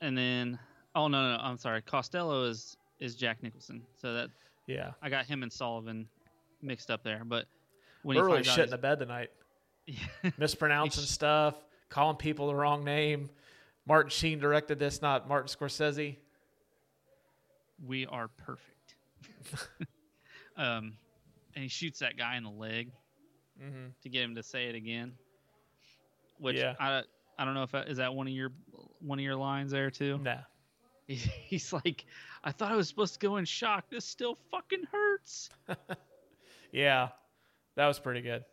[0.00, 0.58] and then
[0.94, 4.30] oh no no I'm sorry Costello is is Jack Nicholson so that
[4.66, 6.08] Yeah, I got him and Sullivan
[6.62, 7.46] mixed up there but
[8.02, 9.30] when we're he really shitting the bed tonight.
[10.38, 11.54] Mispronouncing stuff,
[11.88, 13.30] calling people the wrong name.
[13.86, 16.16] Martin Sheen directed this, not Martin Scorsese.
[17.84, 18.94] We are perfect.
[20.56, 20.94] um,
[21.54, 22.90] and he shoots that guy in the leg
[24.02, 25.12] to get him to say it again.
[26.38, 26.74] Which Yeah.
[26.78, 27.02] I
[27.38, 28.50] I don't know if that, is that one of your
[29.00, 30.18] one of your lines there too.
[30.18, 30.38] Nah.
[31.16, 32.04] He- He's like,
[32.42, 33.84] I thought I was supposed to go in shock.
[33.90, 35.50] This still fucking hurts.
[36.72, 37.08] Yeah,
[37.76, 38.44] that was pretty good.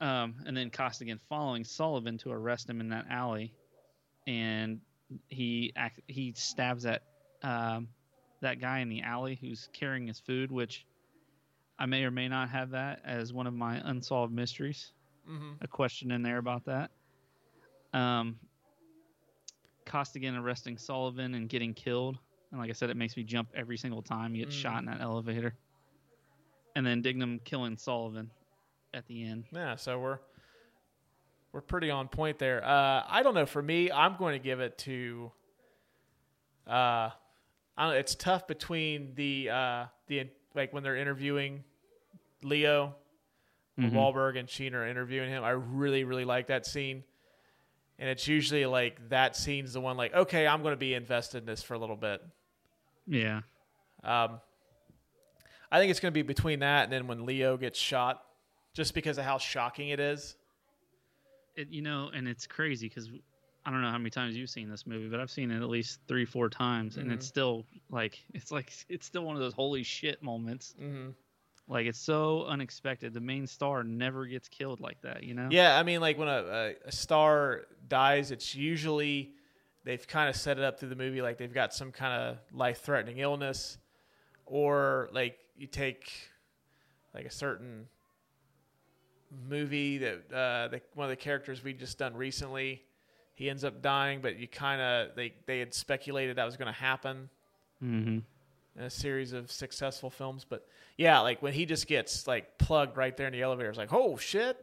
[0.00, 3.54] Um, and then Costigan following Sullivan to arrest him in that alley,
[4.26, 4.80] and
[5.28, 7.02] he act, he stabs that
[7.42, 7.88] um,
[8.40, 10.86] that guy in the alley who's carrying his food, which
[11.78, 14.90] I may or may not have that as one of my unsolved mysteries.
[15.60, 16.90] A question in there about that.
[17.92, 18.40] Um,
[19.84, 22.18] Costigan arresting Sullivan and getting killed,
[22.50, 24.86] and like I said, it makes me jump every single time he gets shot in
[24.86, 25.54] that elevator.
[26.74, 28.30] And then Dignam killing Sullivan
[28.94, 29.44] at the end.
[29.52, 30.18] Yeah, so we're
[31.52, 32.64] we're pretty on point there.
[32.64, 33.46] Uh, I don't know.
[33.46, 35.30] For me, I'm going to give it to.
[36.66, 37.10] Uh,
[37.76, 41.64] I don't, it's tough between the uh, the like when they're interviewing
[42.42, 42.94] Leo,
[43.76, 45.44] when Wahlberg and Sheen are interviewing him.
[45.44, 47.04] I really really like that scene,
[48.02, 51.38] and it's usually like that scene's the one like okay, I'm going to be invested
[51.38, 52.20] in this for a little bit.
[53.06, 53.42] Yeah.
[54.02, 54.40] Um,
[55.70, 58.24] I think it's going to be between that and then when Leo gets shot,
[58.74, 60.34] just because of how shocking it is.
[61.56, 63.08] it, you know, and it's crazy because
[63.64, 65.68] I don't know how many times you've seen this movie, but I've seen it at
[65.68, 69.54] least three, four times, and it's still like it's like it's still one of those
[69.54, 70.74] holy shit moments.
[70.80, 71.10] Mm-hmm.
[71.68, 73.14] Like it's so unexpected.
[73.14, 75.48] The main star never gets killed like that, you know?
[75.50, 79.32] Yeah, I mean, like when a, a, star dies, it's usually
[79.84, 82.38] they've kind of set it up through the movie like they've got some kind of
[82.52, 83.78] life threatening illness,
[84.44, 86.12] or like you take
[87.14, 87.86] like a certain
[89.48, 92.82] movie that uh, the, one of the characters we just done recently,
[93.34, 96.72] he ends up dying, but you kind of they they had speculated that was going
[96.72, 97.30] to happen
[97.82, 98.18] Mm-hmm.
[98.76, 100.46] In a series of successful films.
[100.48, 103.78] But yeah, like when he just gets like plugged right there in the elevator, it's
[103.78, 104.56] like, oh shit,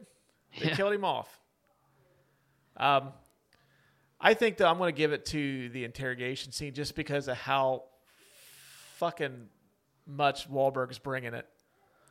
[0.58, 0.76] they Yeah.
[0.76, 1.28] killed him off.
[2.76, 3.12] Um,
[4.20, 7.36] I think that I'm going to give it to the interrogation scene just because of
[7.36, 7.84] how
[8.96, 9.48] fucking
[10.06, 11.46] much Wahlberg's bringing it.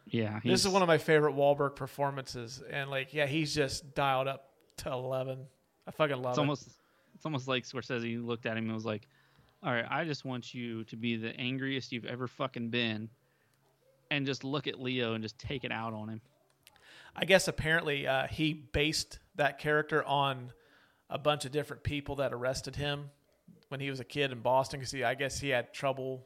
[0.06, 0.40] Yeah.
[0.44, 4.50] This is one of my favorite Wahlberg performances, and like, yeah, he's just dialed up
[4.78, 5.46] to eleven.
[5.88, 6.30] I fucking love it.
[6.30, 6.42] It's it.
[6.42, 6.70] almost
[7.16, 9.08] it's almost like Scorsese looked at him and was like,
[9.64, 13.10] "All right, I just want you to be the angriest you've ever fucking been,
[14.10, 16.22] and just look at Leo and just take it out on him."
[17.16, 20.52] I guess apparently uh, he based that character on
[21.10, 23.10] a bunch of different people that arrested him
[23.70, 24.80] when he was a kid in Boston.
[24.80, 26.26] Because I guess he had trouble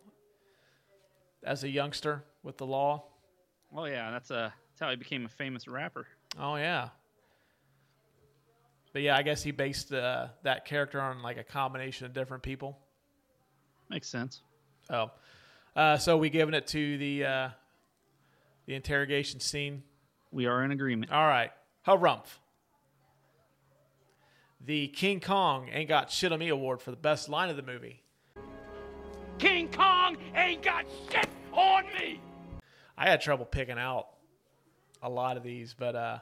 [1.43, 3.03] as a youngster with the law.
[3.75, 6.05] Oh yeah, that's a that's how he became a famous rapper.
[6.39, 6.89] Oh yeah.
[8.91, 12.43] But yeah, I guess he based uh, that character on like a combination of different
[12.43, 12.77] people.
[13.93, 14.41] Makes sense.
[14.89, 15.11] Oh,
[15.75, 17.49] uh, so we giving it to the uh,
[18.65, 19.83] the interrogation scene.
[20.31, 21.11] We are in agreement.
[21.11, 21.51] All right.
[21.85, 22.39] Harumph.
[24.65, 27.61] The King Kong Ain't Got Shit on Me award for the best line of the
[27.61, 28.01] movie.
[29.37, 32.19] King Kong ain't got shit on me!
[32.97, 34.07] I had trouble picking out
[35.03, 36.17] a lot of these, but uh,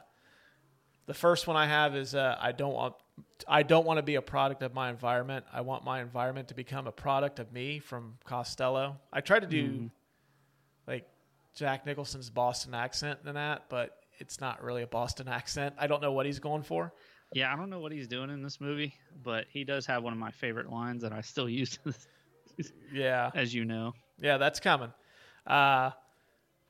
[1.06, 2.96] the first one I have is uh, I don't want
[3.48, 5.44] I don't want to be a product of my environment.
[5.52, 8.96] I want my environment to become a product of me from Costello.
[9.12, 9.90] I tried to do
[10.86, 11.06] like
[11.54, 15.74] Jack Nicholson's Boston accent in that, but it's not really a Boston accent.
[15.78, 16.92] I don't know what he's going for.
[17.34, 18.94] Yeah, I don't know what he's doing in this movie,
[19.24, 21.78] but he does have one of my favorite lines that I still use,
[22.92, 23.30] Yeah.
[23.34, 23.94] as you know.
[24.20, 24.92] Yeah, that's coming.
[25.46, 25.90] Uh,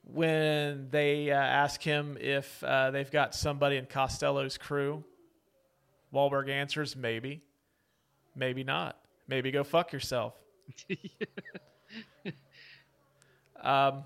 [0.04, 5.04] when they uh, ask him if uh, they've got somebody in Costello's crew,
[6.12, 7.42] Wahlberg answers, maybe,
[8.34, 8.98] maybe not.
[9.28, 10.34] Maybe go fuck yourself.
[13.62, 14.04] um,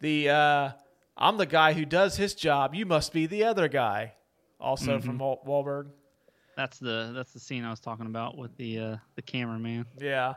[0.00, 0.70] the uh,
[1.16, 2.74] I'm the guy who does his job.
[2.74, 4.14] You must be the other guy.
[4.60, 5.90] Also from Wal- Wahlberg.
[6.56, 9.86] That's the that's the scene I was talking about with the uh, the cameraman.
[9.98, 10.34] Yeah.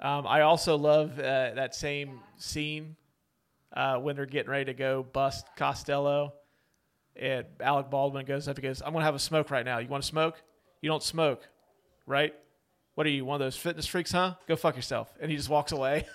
[0.00, 2.96] Um, I also love uh, that same scene
[3.72, 6.34] uh, when they're getting ready to go bust Costello.
[7.16, 9.78] And Alec Baldwin goes up and goes, I'm going to have a smoke right now.
[9.78, 10.42] You want to smoke?
[10.80, 11.46] You don't smoke,
[12.06, 12.34] right?
[12.94, 14.34] What are you, one of those fitness freaks, huh?
[14.48, 15.12] Go fuck yourself.
[15.20, 16.06] And he just walks away.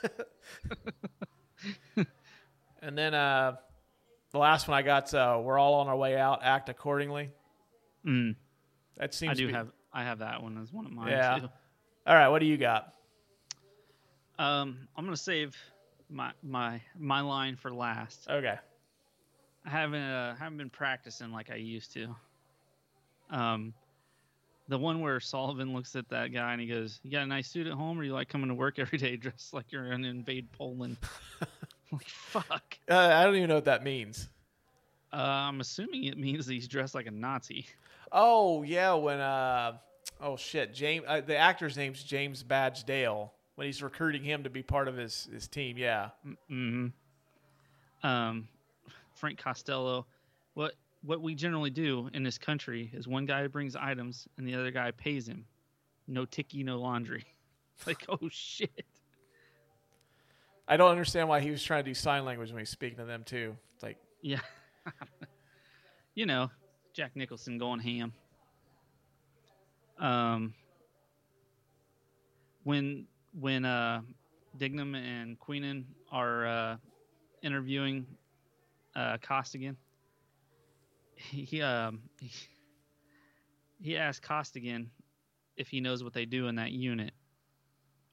[2.82, 3.56] and then uh,
[4.32, 6.40] the last one I got, uh, we're all on our way out.
[6.44, 7.32] Act accordingly.
[8.06, 8.36] Mm.
[8.98, 11.10] That seems I to do be- have I have that one as one of mine
[11.10, 11.40] Yeah.
[11.40, 11.50] too.
[12.06, 12.94] All right, what do you got?
[14.40, 15.56] Um, I'm gonna save
[16.10, 18.28] my my my line for last.
[18.30, 18.56] Okay.
[19.68, 22.16] I haven't uh, haven't been practicing like I used to.
[23.30, 23.74] Um,
[24.70, 27.50] The one where Sullivan looks at that guy and he goes, "You got a nice
[27.50, 30.08] suit at home, or you like coming to work every day dressed like you're gonna
[30.08, 30.96] invade Poland?"
[31.92, 32.78] like fuck.
[32.90, 34.30] Uh, I don't even know what that means.
[35.14, 37.66] Uh, I'm assuming it means that he's dressed like a Nazi.
[38.12, 39.78] Oh yeah, when uh,
[40.22, 41.04] oh shit, James.
[41.08, 43.34] Uh, the actor's name's James Badge Dale.
[43.56, 46.10] When he's recruiting him to be part of his his team, yeah.
[46.48, 46.88] hmm
[48.04, 48.48] Um,
[49.18, 50.06] Frank Costello.
[50.54, 54.56] What what we generally do in this country is one guy brings items and the
[54.56, 55.46] other guy pays him.
[56.08, 57.26] No ticky, no laundry.
[57.88, 58.86] like oh shit.
[60.68, 63.06] I don't understand why he was trying to do sign language when he's speaking to
[63.06, 63.56] them too.
[63.76, 64.40] It's like, Yeah.
[66.16, 66.50] you know,
[66.94, 68.14] Jack Nicholson going ham.
[70.00, 70.54] Um
[72.64, 73.08] when
[73.40, 74.02] when uh
[74.58, 76.78] Dignam and Queenan are uh
[77.44, 78.06] interviewing
[78.98, 79.78] uh Costigan,
[81.16, 82.32] he, um he,
[83.80, 84.90] he asked Costigan
[85.56, 87.14] if he knows what they do in that unit.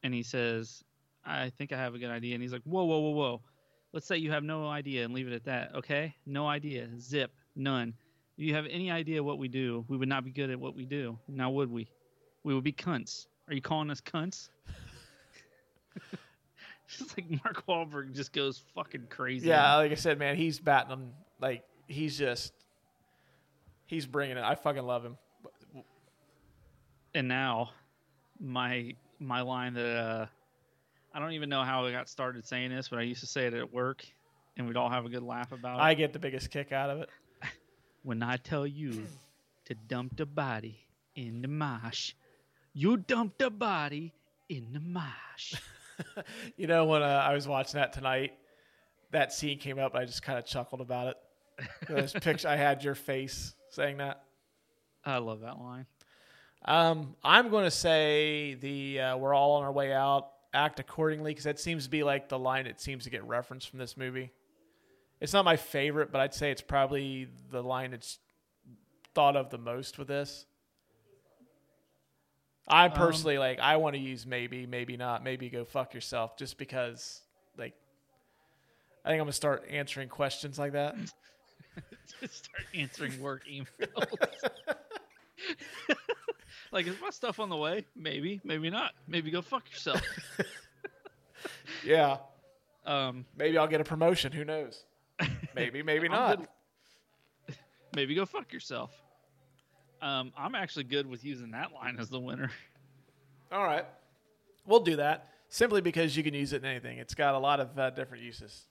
[0.03, 0.83] And he says,
[1.25, 2.35] I think I have a good idea.
[2.35, 3.41] And he's like, Whoa, whoa, whoa, whoa.
[3.93, 6.13] Let's say you have no idea and leave it at that, okay?
[6.25, 6.89] No idea.
[6.99, 7.31] Zip.
[7.55, 7.93] None.
[8.37, 10.75] If you have any idea what we do, we would not be good at what
[10.75, 11.17] we do.
[11.27, 11.87] Now would we?
[12.43, 13.27] We would be cunts.
[13.47, 14.49] Are you calling us cunts?
[16.99, 19.47] It's like Mark Wahlberg just goes fucking crazy.
[19.47, 21.11] yeah, like I said, man, he's batting them.
[21.41, 22.53] Like he's just,
[23.87, 24.43] he's bringing it.
[24.43, 25.17] I fucking love him.
[27.13, 27.71] and now
[28.39, 30.25] my my line that uh
[31.13, 33.47] I don't even know how I got started saying this, but I used to say
[33.47, 34.05] it at work
[34.57, 35.81] and we'd all have a good laugh about it.
[35.81, 37.09] I get the biggest kick out of it.
[38.03, 39.07] When I tell you
[39.65, 42.13] to dump the body in the marsh,
[42.73, 44.13] you dump the body
[44.47, 45.55] in the marsh.
[46.57, 48.33] You know, when uh, I was watching that tonight,
[49.11, 49.93] that scene came up.
[49.93, 51.17] And I just kind of chuckled about it.
[51.87, 54.23] This picture, I had your face saying that.
[55.05, 55.85] I love that line.
[56.65, 61.31] Um, I'm going to say the uh, "We're all on our way out." Act accordingly,
[61.31, 63.97] because that seems to be like the line that seems to get referenced from this
[63.97, 64.31] movie.
[65.19, 68.19] It's not my favorite, but I'd say it's probably the line that's
[69.13, 70.45] thought of the most with this.
[72.67, 73.59] I personally like.
[73.59, 77.21] I want to use maybe, maybe not, maybe go fuck yourself, just because.
[77.57, 77.73] Like,
[79.03, 80.95] I think I'm gonna start answering questions like that.
[82.21, 84.17] Just start answering work emails.
[86.71, 87.85] like, is my stuff on the way?
[87.95, 88.93] Maybe, maybe not.
[89.07, 90.01] Maybe go fuck yourself.
[91.83, 92.17] Yeah,
[92.85, 94.31] Um, maybe I'll get a promotion.
[94.31, 94.83] Who knows?
[95.53, 96.37] Maybe, maybe I'm not.
[97.47, 97.55] good-
[97.95, 98.91] maybe go fuck yourself.
[100.05, 102.51] Um, I'm actually good with using that line as the winner.
[103.51, 103.85] All right.
[104.67, 106.99] We'll do that simply because you can use it in anything.
[106.99, 108.67] It's got a lot of uh, different uses.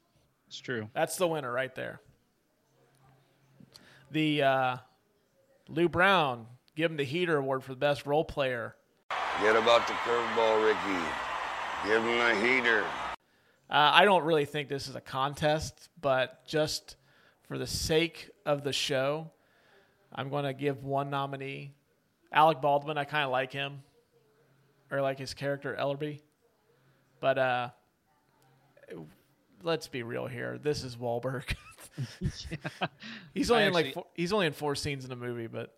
[0.46, 0.88] It's true.
[0.94, 2.00] That's the winner right there.
[4.12, 4.76] The uh,
[5.68, 8.76] Lou Brown, give him the Heater Award for the best role player.
[9.40, 11.04] Get about the curveball, Ricky.
[11.84, 12.84] Give him the heater.
[13.68, 16.94] Uh, I don't really think this is a contest, but just
[17.48, 19.32] for the sake of the show,
[20.14, 21.74] I'm going to give one nominee.
[22.33, 23.83] Alec Baldwin, I kind of like him,
[24.90, 26.20] or like his character Ellerby.
[27.20, 27.68] But uh,
[29.62, 30.59] let's be real here.
[30.62, 31.55] This is Wahlberg.
[33.35, 35.74] He's only I in like four, he's only in four scenes in the movie, but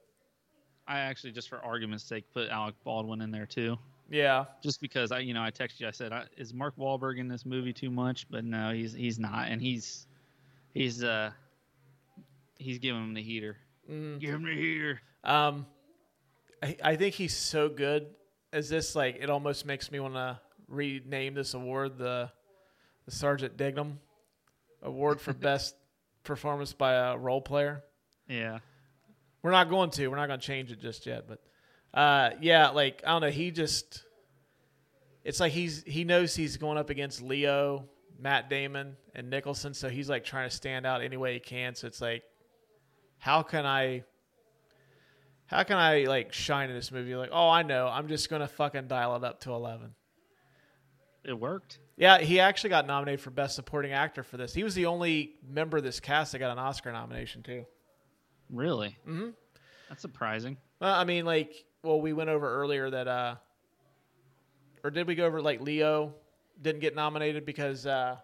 [0.88, 3.77] I actually, just for argument's sake, put Alec Baldwin in there too.
[4.09, 5.88] yeah, Just because I, you know, I texted you.
[5.88, 9.18] I said, I, "Is Mark Wahlberg in this movie too much?" But no, he's he's
[9.18, 10.07] not, and he's
[10.72, 11.33] he's uh
[12.57, 13.57] he's giving him the heater.
[13.88, 15.01] Give me here.
[15.25, 15.66] Um,
[16.62, 18.07] I, I think he's so good
[18.53, 18.94] as this.
[18.94, 22.31] Like, it almost makes me want to rename this award the
[23.05, 23.99] the Sergeant Dignam
[24.83, 25.77] Award for Best
[26.25, 27.85] Performance by a Role Player.
[28.29, 28.59] Yeah.
[29.42, 30.09] We're not going to.
[30.09, 31.29] We're not going to change it just yet.
[31.29, 31.40] But
[31.94, 33.31] uh, yeah, like I don't know.
[33.31, 34.05] He just
[35.27, 39.88] it's like he's he knows he's going up against Leo, Matt Damon, and Nicholson, so
[39.88, 41.75] he's like trying to stand out any way he can.
[41.75, 42.22] So it's like,
[43.18, 44.05] how can I?
[45.46, 47.14] How can I like shine in this movie?
[47.14, 47.86] Like, oh, I know.
[47.86, 49.95] I'm just gonna fucking dial it up to eleven.
[51.24, 51.78] It worked.
[51.97, 54.53] Yeah, he actually got nominated for Best Supporting Actor for this.
[54.55, 57.64] He was the only member of this cast that got an Oscar nomination too.
[58.51, 58.97] Really?
[59.09, 59.30] Mm-hmm.
[59.88, 60.57] That's surprising.
[60.80, 63.36] Well, I mean, like, well, we went over earlier that, uh,
[64.84, 66.14] or did we go over like Leo
[66.61, 68.16] didn't get nominated because, uh,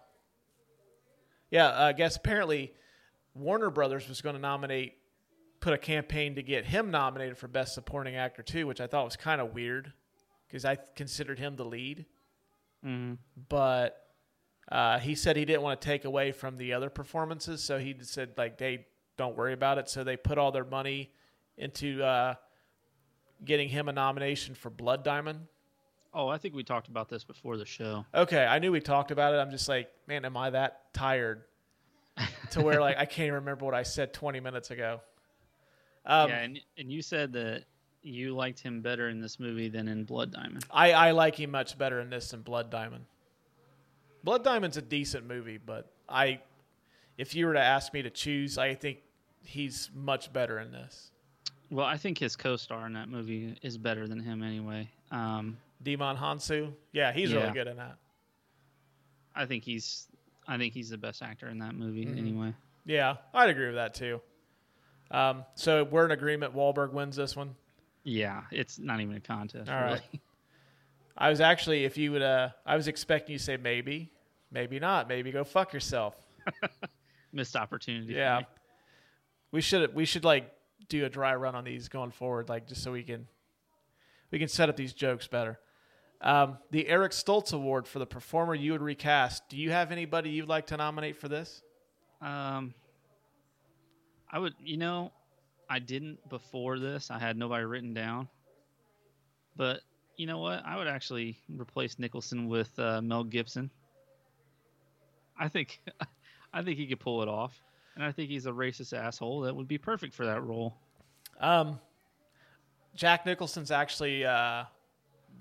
[1.49, 2.73] yeah, I guess apparently
[3.35, 4.93] Warner Brothers was going to nominate,
[5.59, 9.05] put a campaign to get him nominated for Best Supporting Actor too, which I thought
[9.05, 9.93] was kind of weird
[10.47, 12.05] because I considered him the lead.
[12.85, 13.13] Mm-hmm.
[13.49, 13.97] But
[14.71, 17.95] uh, he said he didn't want to take away from the other performances, so he
[18.01, 18.85] said like they
[19.17, 19.89] don't worry about it.
[19.89, 21.11] So they put all their money
[21.57, 22.35] into uh,
[23.43, 25.47] getting him a nomination for Blood Diamond.
[26.13, 28.05] Oh, I think we talked about this before the show.
[28.13, 29.37] Okay, I knew we talked about it.
[29.37, 31.43] I'm just like, man, am I that tired
[32.51, 35.01] to where like I can't even remember what I said 20 minutes ago?
[36.05, 37.63] Um, yeah, and and you said that
[38.01, 40.65] you liked him better in this movie than in Blood Diamond.
[40.69, 43.05] I, I like him much better in this than Blood Diamond.
[44.25, 46.41] Blood Diamond's a decent movie, but I,
[47.17, 48.99] if you were to ask me to choose, I think
[49.45, 51.11] he's much better in this.
[51.69, 54.89] Well, I think his co-star in that movie is better than him anyway.
[55.11, 57.39] Um, Djimon Hounsou, yeah, he's Yeah.
[57.41, 57.95] really good in that.
[59.33, 60.07] I think he's
[60.47, 62.17] I think he's the best actor in that movie Mhm.
[62.17, 62.53] anyway.
[62.85, 64.21] Yeah, I'd agree with that too.
[65.11, 66.53] Um, so we're in agreement.
[66.53, 67.55] Wahlberg wins this one.
[68.03, 69.69] Yeah, it's not even a contest.
[69.71, 69.93] All really.
[69.93, 70.21] right.
[71.15, 74.11] I was actually, if you would, uh, I was expecting you to say maybe,
[74.51, 76.15] maybe not, maybe go fuck yourself.
[77.31, 78.13] Missed opportunity.
[78.13, 78.41] Yeah,
[79.51, 80.51] we should we should like
[80.89, 83.27] do a dry run on these going forward, like just so we can
[84.31, 85.59] we can set up these jokes better.
[86.23, 89.43] Um, the Eric Stoltz Award for the performer you would recast.
[89.49, 91.61] Do you have anybody you'd like to nominate for this?
[92.21, 92.73] Um,
[94.31, 95.11] I would, you know,
[95.69, 97.11] I didn't before this.
[97.11, 98.29] I had nobody written down.
[99.57, 99.81] But
[100.15, 100.65] you know what?
[100.65, 103.69] I would actually replace Nicholson with uh, Mel Gibson.
[105.37, 105.81] I think,
[106.53, 107.53] I think he could pull it off,
[107.95, 110.77] and I think he's a racist asshole that would be perfect for that role.
[111.41, 111.79] Um,
[112.95, 114.63] Jack Nicholson's actually uh,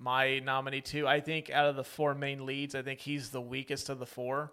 [0.03, 1.07] my nominee too.
[1.07, 4.07] I think out of the four main leads, I think he's the weakest of the
[4.07, 4.53] four.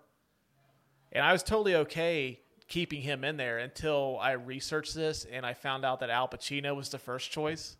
[1.12, 5.54] And I was totally okay keeping him in there until I researched this and I
[5.54, 7.78] found out that Al Pacino was the first choice.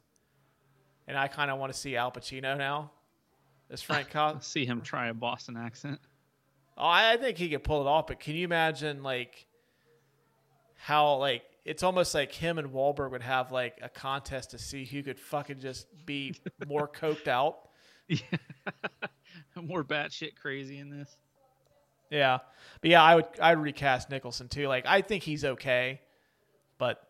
[1.08, 2.92] And I kind of want to see Al Pacino now
[3.70, 4.44] as Frank Cobb.
[4.44, 6.00] See him try a Boston accent.
[6.76, 9.46] Oh, I I think he could pull it off, but can you imagine like
[10.76, 14.86] how like it's almost like him and Wahlberg would have like a contest to see
[14.86, 16.34] who could fucking just be
[16.68, 17.70] more coked out.
[19.56, 21.16] More batshit crazy in this.
[22.10, 22.40] Yeah,
[22.82, 24.68] but yeah, I would I would recast Nicholson too.
[24.68, 26.02] Like I think he's okay,
[26.80, 27.04] but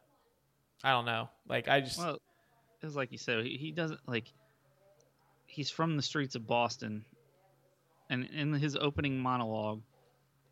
[0.83, 1.29] I don't know.
[1.47, 4.25] Like I just Well, it was like you said, he, he doesn't like.
[5.45, 7.05] He's from the streets of Boston,
[8.09, 9.81] and in his opening monologue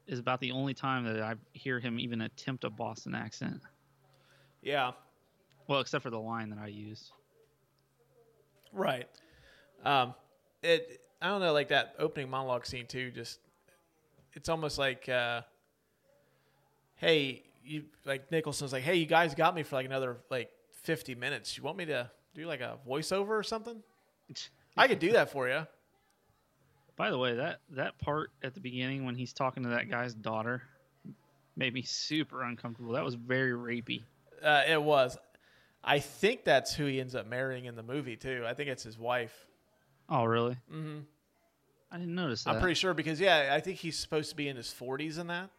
[0.07, 3.61] is about the only time that I hear him even attempt a Boston accent.
[4.61, 4.91] Yeah
[5.67, 7.11] Well, except for the line that I use.
[8.73, 9.07] right.
[9.83, 10.13] Um,
[10.63, 13.11] it I don't know like that opening monologue scene too.
[13.11, 13.39] Just
[14.33, 15.41] it's almost like uh,
[16.95, 20.49] hey you like Nicholson's like hey you guys got me for like another like
[20.83, 21.57] fifty minutes.
[21.57, 23.81] You want me to do like a voiceover or something?
[24.77, 25.65] I could do that for you.
[26.95, 30.13] By the way, that that part at the beginning when he's talking to that guy's
[30.13, 30.63] daughter
[31.55, 32.93] made me super uncomfortable.
[32.93, 34.03] That was very rapey.
[34.43, 35.17] Uh, it was.
[35.83, 38.43] I think that's who he ends up marrying in the movie too.
[38.45, 39.33] I think it's his wife.
[40.09, 40.57] Oh, really?
[40.73, 40.99] Mm-hmm.
[41.91, 42.55] I didn't notice that.
[42.55, 45.27] I'm pretty sure because yeah, I think he's supposed to be in his 40s in
[45.27, 45.49] that,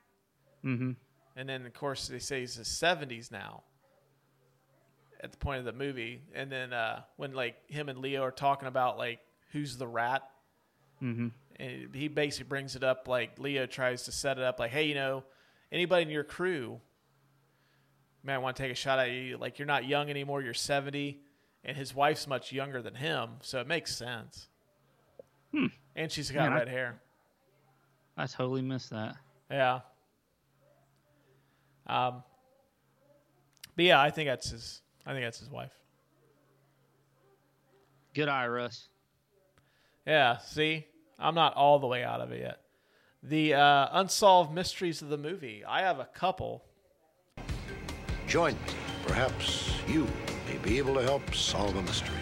[0.64, 0.90] Mm-hmm.
[1.36, 3.62] and then of course they say he's his 70s now.
[5.20, 8.30] At the point of the movie, and then uh, when like him and Leo are
[8.30, 9.18] talking about like
[9.52, 10.22] who's the rat,
[11.02, 11.28] Mm-hmm.
[11.56, 14.84] and he basically brings it up like Leo tries to set it up like, hey,
[14.84, 15.22] you know,
[15.72, 16.80] anybody in your crew
[18.22, 19.36] man I want to take a shot at you.
[19.38, 20.42] Like you're not young anymore.
[20.42, 21.20] You're 70,
[21.64, 24.48] and his wife's much younger than him, so it makes sense.
[25.52, 25.66] Hmm.
[25.96, 27.00] And she's got Man, I- red hair.
[28.16, 29.16] I totally missed that.
[29.50, 29.80] Yeah.
[31.86, 32.22] Um.
[33.76, 34.82] But yeah, I think that's his.
[35.06, 35.72] I think that's his wife.
[38.14, 38.88] Good eye, Russ.
[40.06, 40.38] Yeah.
[40.38, 40.84] See,
[41.18, 42.60] I'm not all the way out of it yet.
[43.22, 45.64] The uh, unsolved mysteries of the movie.
[45.66, 46.64] I have a couple.
[48.28, 48.58] Join me.
[49.06, 50.06] Perhaps you
[50.46, 52.14] may be able to help solve a mystery.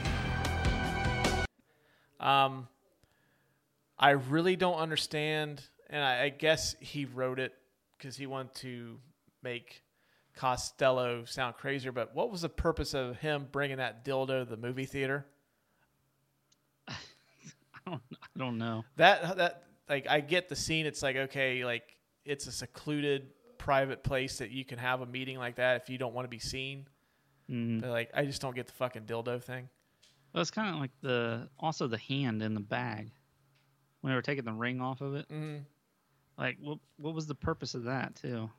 [2.20, 2.68] Um,
[3.98, 7.54] I really don't understand, and I, I guess he wrote it
[7.98, 9.00] because he wanted to
[9.42, 9.82] make
[10.36, 11.90] Costello sound crazier.
[11.90, 15.26] But what was the purpose of him bringing that dildo to the movie theater?
[16.88, 16.94] I
[17.84, 18.02] don't.
[18.12, 18.84] I don't know.
[18.94, 20.86] That that like I get the scene.
[20.86, 25.38] It's like okay, like it's a secluded private place that you can have a meeting
[25.38, 26.86] like that if you don't want to be seen.
[27.50, 27.80] Mm.
[27.80, 29.68] But like I just don't get the fucking dildo thing.
[30.32, 33.10] Well, it's kind of like the also the hand in the bag
[34.00, 35.28] when they were taking the ring off of it.
[35.30, 35.62] Mm-hmm.
[36.38, 38.50] Like, what what was the purpose of that too?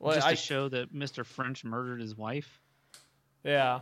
[0.00, 1.24] Well, Just I- to show that Mr.
[1.24, 2.60] French murdered his wife.
[3.44, 3.80] Yeah.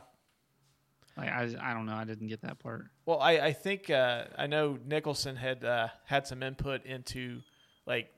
[1.16, 1.94] Like I, I don't know.
[1.94, 2.86] I didn't get that part.
[3.06, 7.40] Well, I, I think uh, I know Nicholson had uh, had some input into
[7.86, 8.10] like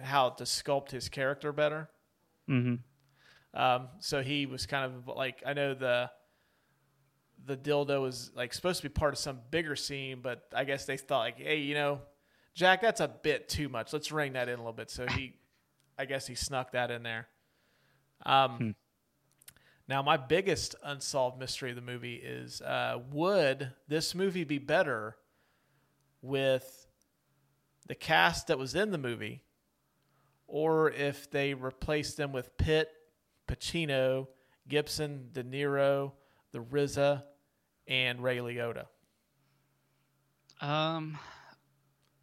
[0.00, 1.88] how to sculpt his character better.
[2.48, 2.76] Mm-hmm.
[3.58, 6.10] Um, so he was kind of like I know the
[7.46, 10.86] the dildo was like supposed to be part of some bigger scene, but I guess
[10.86, 12.00] they thought like, hey, you know,
[12.54, 13.92] Jack, that's a bit too much.
[13.92, 14.90] Let's rein that in a little bit.
[14.90, 15.34] So he,
[15.98, 17.28] I guess he snuck that in there.
[18.24, 18.74] Um,
[19.88, 25.16] now my biggest unsolved mystery of the movie is: uh, would this movie be better
[26.22, 26.86] with
[27.86, 29.42] the cast that was in the movie,
[30.54, 32.88] or if they replaced them with Pitt,
[33.48, 34.28] Pacino,
[34.68, 36.12] Gibson, De Niro,
[36.52, 37.24] the RZA,
[37.88, 38.84] and Ray Liotta?
[40.60, 41.18] Um,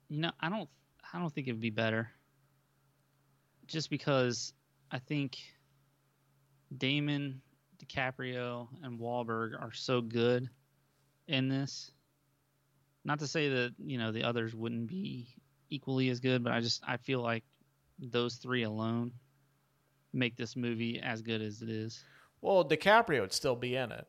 [0.10, 0.70] know, I don't,
[1.14, 2.10] I don't think it'd be better.
[3.68, 4.54] Just because
[4.92, 5.38] I think
[6.78, 7.42] Damon,
[7.84, 10.50] DiCaprio, and Wahlberg are so good
[11.28, 11.92] in this.
[13.04, 15.36] Not to say that you know the others wouldn't be
[15.70, 17.44] equally as good, but I just I feel like
[18.02, 19.12] those three alone
[20.14, 22.04] make this movie as good as it is.
[22.42, 24.08] Well, DiCaprio would still be in it.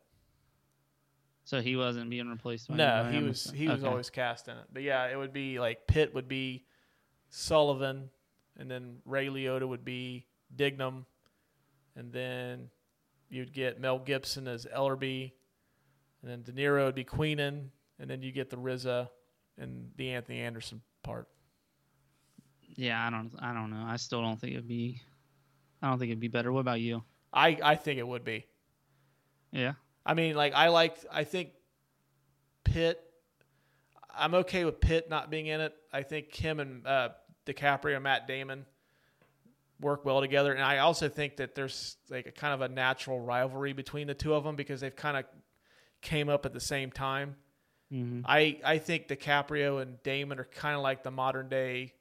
[1.44, 2.68] So he wasn't being replaced.
[2.68, 3.88] By No, he was he was okay.
[3.88, 4.64] always cast in it.
[4.72, 6.64] But yeah, it would be like Pitt would be
[7.30, 8.10] Sullivan,
[8.58, 11.04] and then Ray Liotta would be Dignam,
[11.96, 12.70] and then
[13.28, 15.32] you'd get Mel Gibson as Ellerby,
[16.22, 19.08] and then De Niro would be Queenan, and then you get the RZA
[19.58, 21.28] and the Anthony Anderson part.
[22.76, 23.30] Yeah, I don't.
[23.38, 23.84] I don't know.
[23.86, 25.00] I still don't think it'd be.
[25.82, 26.52] I don't think it'd be better.
[26.52, 27.02] What about you?
[27.32, 28.46] I I think it would be.
[29.50, 29.72] Yeah.
[30.06, 30.96] I mean, like I like.
[31.10, 31.50] I think
[32.64, 33.00] Pitt.
[34.14, 35.74] I'm okay with Pitt not being in it.
[35.92, 37.10] I think him and uh,
[37.46, 38.66] DiCaprio, Matt Damon,
[39.80, 43.20] work well together, and I also think that there's like a kind of a natural
[43.20, 45.24] rivalry between the two of them because they've kind of
[46.02, 47.36] came up at the same time.
[47.92, 48.22] Mhm.
[48.26, 51.94] I I think DiCaprio and Damon are kind of like the modern day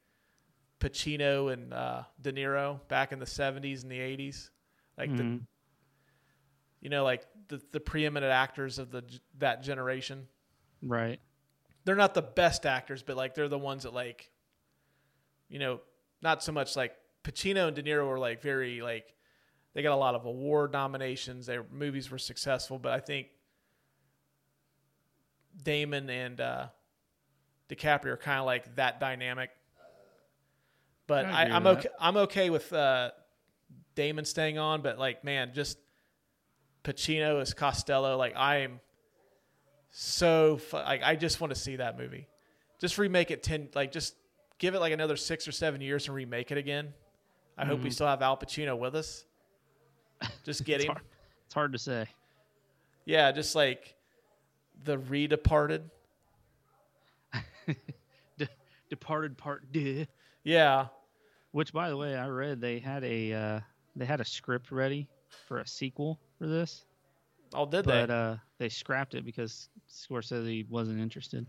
[0.82, 4.50] Pacino and uh, De Niro back in the 70s and the 80s,
[4.98, 5.48] like the Mhm.
[6.82, 9.04] you know, like the, the preeminent actors of the
[9.38, 10.28] that generation.
[10.82, 11.22] Right.
[11.86, 14.32] They're not the best actors, but like they're the ones that like,
[15.48, 15.80] you know,
[16.22, 19.14] not so much like Pacino and De Niro were like very like
[19.74, 21.46] they got a lot of award nominations.
[21.46, 23.28] Their movies were successful, but I think
[25.64, 26.68] Damon and uh,
[27.70, 29.52] DiCaprio are kind of like that dynamic.
[31.12, 31.90] But I I, I'm with okay.
[32.00, 33.12] I'm okay with uh,
[33.96, 35.78] Damon staying on, but like, man, just
[36.86, 38.16] Pacino as Costello.
[38.18, 38.80] Like, I am
[39.90, 42.28] so fu- like I just want to see that movie.
[42.80, 43.68] Just remake it ten.
[43.76, 44.16] Like, just
[44.58, 46.94] give it like another six or seven years and remake it again.
[47.58, 47.94] I hope we Mhm.
[47.94, 49.26] still have Al Pacino with us.
[50.46, 50.92] Just get It's him.
[50.94, 51.04] hard,
[51.46, 52.06] it's hard to say.
[53.04, 53.96] Yeah, just like
[54.86, 55.82] the Redeparted.
[58.38, 58.48] De-
[58.90, 60.08] Departed Part D.
[60.44, 60.88] Yeah.
[61.52, 63.60] Which, by the way, I read they had a uh,
[63.96, 65.08] they had a script ready
[65.48, 66.86] for a sequel for this.
[67.54, 67.86] Oh, did that.
[67.86, 68.14] but, they?
[68.14, 71.46] uh, they scrapped it because Scorsese wasn't interested.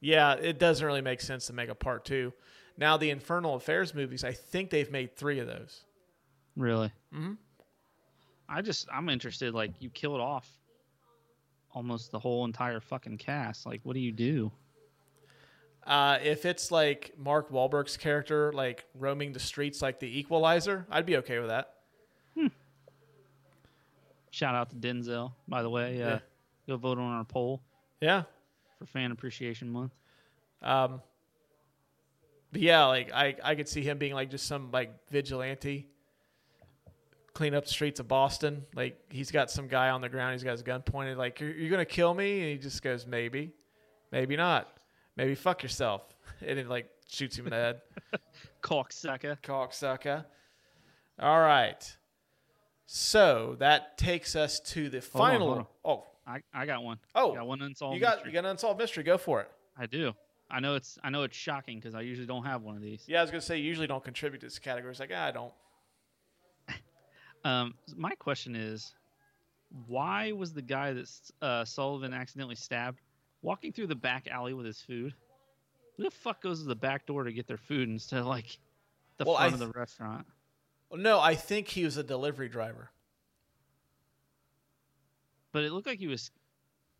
[0.00, 2.32] Yeah, it doesn't really make sense to make a part two.
[2.78, 5.84] Now the Infernal Affairs movies, I think they've made three of those.
[6.56, 6.90] Really?
[7.14, 7.36] Mhm.
[8.48, 9.54] I just I'm interested.
[9.54, 10.48] Like you killed off
[11.70, 13.66] almost the whole entire fucking cast.
[13.66, 14.50] Like what do you do?
[15.86, 21.06] Uh, if it's like Mark Wahlberg's character, like roaming the streets like the Equalizer, I'd
[21.06, 21.74] be okay with that.
[24.30, 26.02] Shout out to Denzel, by the way.
[26.02, 26.18] Uh, Yeah.
[26.68, 27.60] Go vote on our poll
[28.00, 28.22] Yeah.
[28.78, 29.92] for Fan Appreciation Month.
[30.62, 31.02] Um,
[32.52, 35.88] but yeah, like I, I could see him being like just some like vigilante,
[37.34, 38.64] clean up the streets of Boston.
[38.74, 41.50] Like he's got some guy on the ground, he's got his gun pointed, like you're,
[41.50, 43.52] you're gonna kill me, and he just goes maybe,
[44.12, 44.68] maybe not,
[45.16, 46.02] maybe fuck yourself,
[46.46, 47.80] and it like shoots him in the head.
[48.62, 49.40] Cocksucker.
[49.42, 50.24] Cocksucker.
[51.18, 51.96] All right.
[52.86, 55.50] So that takes us to the Hold final.
[55.50, 55.66] on.
[55.84, 56.98] Oh, I, I got one.
[57.14, 57.94] Oh, got one unsolved.
[57.94, 58.30] you got mystery.
[58.30, 59.02] you got an unsolved mystery.
[59.04, 59.50] Go for it.
[59.78, 60.12] I do.
[60.50, 63.04] I know it's I know it's shocking because I usually don't have one of these.
[63.06, 64.90] Yeah, I was gonna say you usually don't contribute to this category.
[64.90, 65.52] It's like ah, I don't.
[67.44, 68.94] Um, my question is,
[69.88, 71.10] why was the guy that
[71.40, 73.00] uh, Sullivan accidentally stabbed
[73.42, 75.14] walking through the back alley with his food?
[75.96, 78.58] Who the fuck goes to the back door to get their food instead of like
[79.18, 80.26] the Well, front of the restaurant?
[80.92, 82.90] No, I think he was a delivery driver.
[85.52, 86.30] But it looked like he was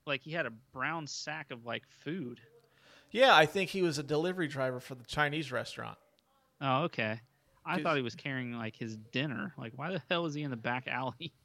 [0.07, 2.41] like he had a brown sack of like food.
[3.11, 5.99] Yeah, I think he was a delivery driver for the Chinese restaurant.
[6.61, 7.21] Oh, okay.
[7.65, 9.53] I thought he was carrying like his dinner.
[9.57, 11.33] Like, why the hell is he in the back alley?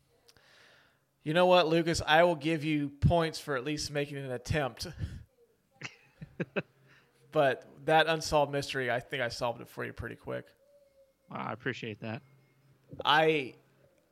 [1.24, 2.01] You know what, Lucas?
[2.05, 4.88] I will give you points for at least making an attempt.
[7.32, 10.45] but that unsolved mystery, I think I solved it for you pretty quick.
[11.30, 12.22] Wow, I appreciate that.
[13.03, 13.55] I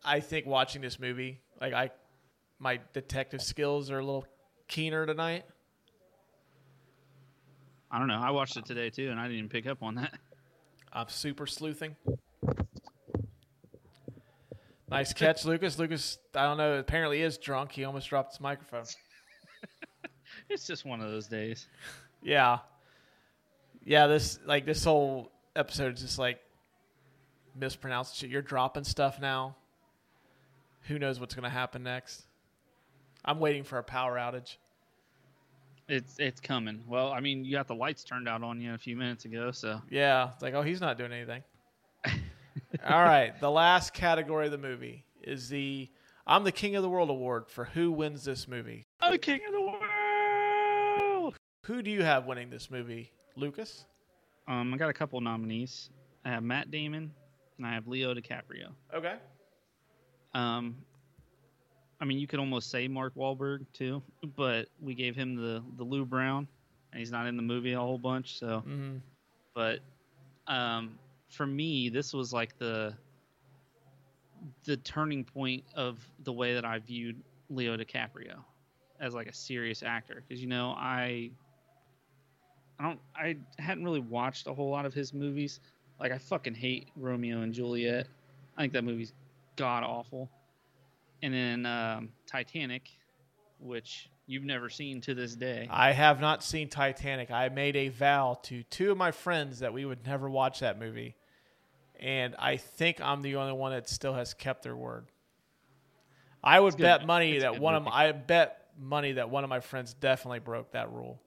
[0.03, 1.91] I think watching this movie, like I
[2.60, 4.26] my detective skills are a little
[4.68, 5.45] keener tonight?
[7.91, 8.20] I don't know.
[8.22, 10.14] I watched it today too, and I didn't even pick up on that.
[10.91, 11.95] I'm super sleuthing.
[14.95, 15.77] Nice catch, Lucas.
[15.77, 17.73] Lucas, I don't know, apparently is drunk.
[17.73, 18.85] He almost dropped his microphone.
[20.49, 21.67] It's just one of those days.
[22.21, 22.59] Yeah.
[23.83, 26.39] Yeah, this like this whole episode is just like
[27.55, 28.29] mispronounced shit.
[28.29, 29.55] You're dropping stuff now.
[30.83, 32.25] Who knows what's gonna happen next?
[33.23, 34.57] I'm waiting for a power outage.
[35.87, 36.83] It's it's coming.
[36.87, 39.51] Well, I mean, you got the lights turned out on you a few minutes ago,
[39.51, 41.43] so Yeah, it's like, oh, he's not doing anything.
[42.84, 45.89] All right, the last category of the movie is the
[46.28, 48.88] I'm the King of the World award for who wins this movie.
[48.99, 51.36] I'm the king of the world.
[51.65, 53.86] Who do you have winning this movie, Lucas?
[54.47, 55.89] Um, I got a couple nominees.
[56.23, 57.11] I have Matt Damon
[57.57, 58.69] and I have Leo DiCaprio.
[58.93, 59.15] Okay.
[60.34, 60.76] Um,
[62.01, 64.01] I mean, you could almost say Mark Wahlberg too,
[64.36, 66.47] but we gave him the the Lou Brown,
[66.91, 68.38] and he's not in the movie a whole bunch.
[68.38, 68.99] So, Mhm.
[69.53, 69.80] but
[70.47, 70.97] um,
[71.30, 72.93] for me, this was like the
[74.65, 78.38] the turning point of the way that I viewed Leo DiCaprio
[78.99, 81.32] as like a serious actor because you know I
[82.80, 85.59] I don't I hadn't really watched a whole lot of his movies.
[85.99, 88.07] Like I fucking hate Romeo and Juliet.
[88.57, 89.13] I think that movie's
[89.55, 90.30] god awful.
[91.23, 92.89] And then um, Titanic,
[93.59, 95.67] which you've never seen to this day.
[95.69, 97.32] I have not seen Titanic.
[97.32, 100.80] I made a vow to two of my friends that we would never watch that
[100.80, 101.15] movie.
[101.99, 105.05] And I think I'm the only one that still has kept their word.
[106.43, 109.49] I would bet money It's that one of my, I bet money that one of
[109.49, 111.19] my friends definitely broke that rule.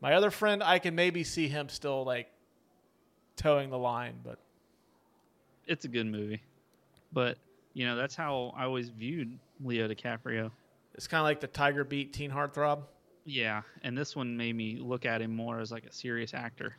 [0.00, 2.28] My other friend, I can maybe see him still like
[3.36, 4.38] toeing the line, but
[5.66, 6.42] It's a good movie.
[7.12, 7.38] But,
[7.74, 10.50] you know, that's how I always viewed Leo DiCaprio.
[11.00, 12.82] It's kind of like the Tiger Beat Teen Heartthrob.
[13.24, 16.76] Yeah, and this one made me look at him more as like a serious actor.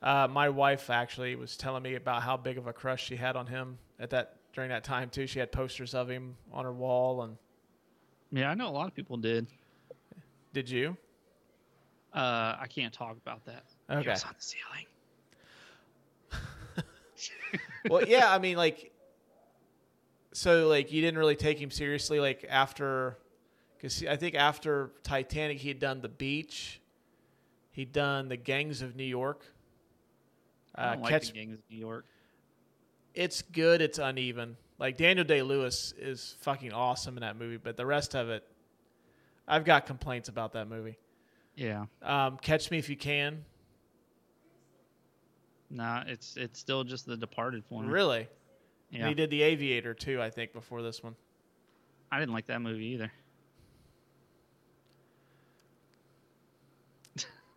[0.00, 3.34] Uh, my wife actually was telling me about how big of a crush she had
[3.34, 5.26] on him at that during that time too.
[5.26, 7.36] She had posters of him on her wall, and
[8.30, 9.48] Yeah, I know a lot of people did.
[10.52, 10.96] did you?
[12.14, 13.64] Uh, I can't talk about that.
[13.90, 14.08] Okay.
[14.08, 14.86] was on the ceiling.
[17.90, 18.92] well, yeah, I mean, like,
[20.32, 23.18] so like you didn't really take him seriously, like after,
[23.84, 26.80] because I think after Titanic he had done The Beach,
[27.72, 29.44] he'd done The Gangs of New York.
[30.74, 32.06] I Uh, don't like catch, the gangs of New York.
[33.12, 34.56] it's good, it's uneven.
[34.78, 38.42] Like Daniel Day Lewis is fucking awesome in that movie, but the rest of it,
[39.46, 40.96] I've got complaints about that movie.
[41.54, 41.84] Yeah.
[42.02, 43.44] Um, Catch Me If You Can,
[45.70, 47.88] Nah, it's it's still just The Departed for me.
[47.88, 48.28] really.
[48.90, 49.00] Yeah.
[49.00, 51.16] And he did The Aviator too, I think, before this one.
[52.12, 53.12] I didn't like that movie either.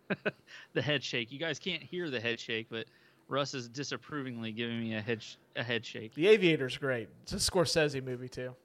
[0.73, 1.31] the head shake.
[1.31, 2.85] You guys can't hear the head shake, but
[3.27, 6.13] Russ is disapprovingly giving me a head sh- a head shake.
[6.13, 7.09] The Aviator's great.
[7.23, 8.55] It's a Scorsese movie too.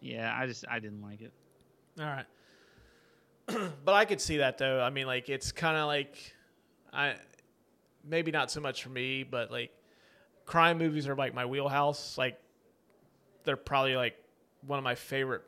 [0.00, 1.32] Yeah, I just I didn't like it.
[1.98, 2.26] All right.
[3.84, 4.80] but I could see that though.
[4.80, 6.16] I mean, like it's kind of like
[6.92, 7.14] I
[8.06, 9.70] maybe not so much for me, but like
[10.46, 12.16] crime movies are like my wheelhouse.
[12.16, 12.38] Like
[13.44, 14.16] they're probably like
[14.66, 15.42] one of my favorite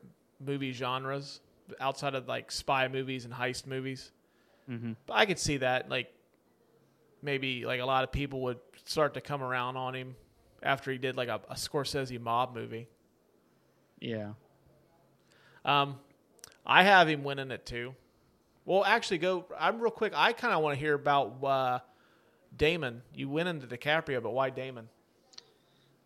[0.44, 1.40] movie genres
[1.80, 4.12] outside of like spy movies and heist movies.
[4.70, 4.92] Mm-hmm.
[5.06, 6.12] But I could see that like
[7.22, 10.16] maybe like a lot of people would start to come around on him
[10.62, 12.88] after he did like a, a Scorsese mob movie.
[14.00, 14.32] Yeah.
[15.64, 15.96] Um,
[16.64, 17.94] I have him winning it too.
[18.64, 19.46] Well, actually, go.
[19.58, 20.12] I'm real quick.
[20.14, 21.78] I kind of want to hear about uh,
[22.56, 23.02] Damon.
[23.14, 24.88] You winning the DiCaprio, but why Damon?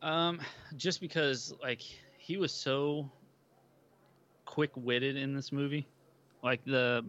[0.02, 0.40] Um,
[0.76, 1.80] just because like
[2.18, 3.10] he was so
[4.44, 5.86] quick witted in this movie,
[6.42, 7.04] like the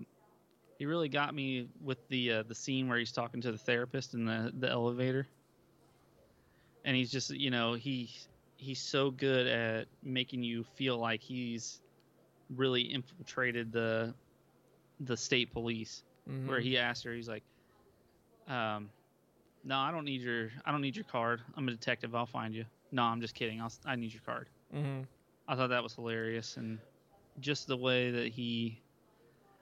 [0.81, 4.15] he really got me with the uh, the scene where he's talking to the therapist
[4.15, 5.27] in the the elevator,
[6.83, 8.09] and he's just you know he
[8.57, 11.81] he's so good at making you feel like he's
[12.55, 14.11] really infiltrated the
[15.01, 16.47] the state police Mhm.
[16.47, 17.43] where he asked her he's like
[18.47, 18.89] um
[19.63, 21.41] no i don't need your i don't need your card.
[21.55, 22.15] I'm a detective.
[22.15, 22.65] I'll find you.
[22.91, 23.61] No i'm just kidding.
[23.61, 24.49] I'll, i need your card.
[24.73, 25.05] Mhm.
[25.47, 26.57] i thought that was hilarious.
[26.57, 26.79] And
[27.39, 28.81] just the way that he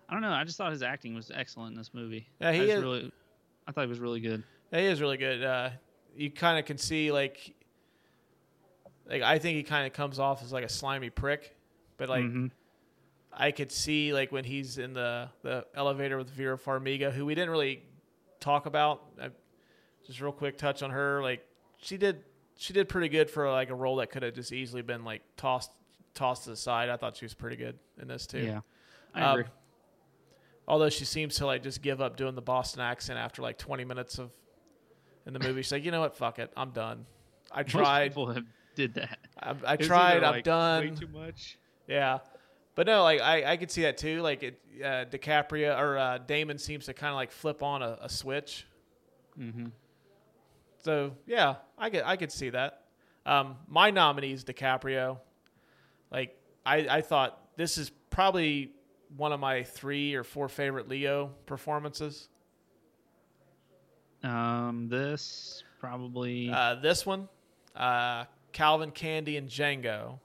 [0.09, 2.59] i don't know i just thought his acting was excellent in this movie Yeah, he
[2.71, 3.11] I is- really
[3.67, 5.43] i thought he was really good He is really good.
[5.43, 5.69] Uh,
[6.15, 7.55] you kind of can see like,
[9.07, 11.55] like I think he kind of comes off as like a slimy prick,
[11.97, 12.51] but like Mhm.
[13.33, 17.33] I could see like when he's in the the elevator with Vera Farmiga, who we
[17.35, 17.83] didn't really
[18.39, 19.05] talk about.
[19.21, 19.29] I,
[20.05, 21.21] just real quick touch on her.
[21.23, 21.45] Like
[21.77, 22.23] she did
[22.57, 25.21] she did pretty good for like a role that could have just easily been like
[25.37, 25.71] tossed
[26.13, 26.89] tossed to the side.
[26.89, 28.39] I thought she was pretty good in this too.
[28.39, 28.61] Yeah,
[29.15, 29.45] I agree.
[30.69, 33.85] Although she seems to like just give up doing the Boston accent after like 20
[33.85, 34.29] minutes of
[35.25, 35.63] in the movie.
[35.63, 37.05] She's like, you know what, fuck it, I'm done.
[37.51, 38.09] I Most tried.
[38.09, 38.45] people have
[38.75, 39.17] did that.
[39.39, 40.23] I, I tried.
[40.23, 40.91] I'm like, done.
[40.91, 41.57] Way too much.
[41.87, 42.19] Yeah,
[42.75, 44.21] but no, like I, I could see that too.
[44.21, 47.97] Like it, uh, DiCaprio or uh, Damon seems to kind of like flip on a,
[48.01, 48.67] a switch.
[49.39, 49.65] Mm-hmm.
[50.83, 52.83] So yeah, I could I could see that.
[53.25, 55.17] Um, my nominee is DiCaprio.
[56.11, 58.71] Like I, I thought this is probably
[59.17, 62.29] one of my three or four favorite Leo performances.
[64.23, 66.49] Um, this probably.
[66.49, 67.27] Uh, this one,
[67.75, 70.19] uh, Calvin Candie and Django.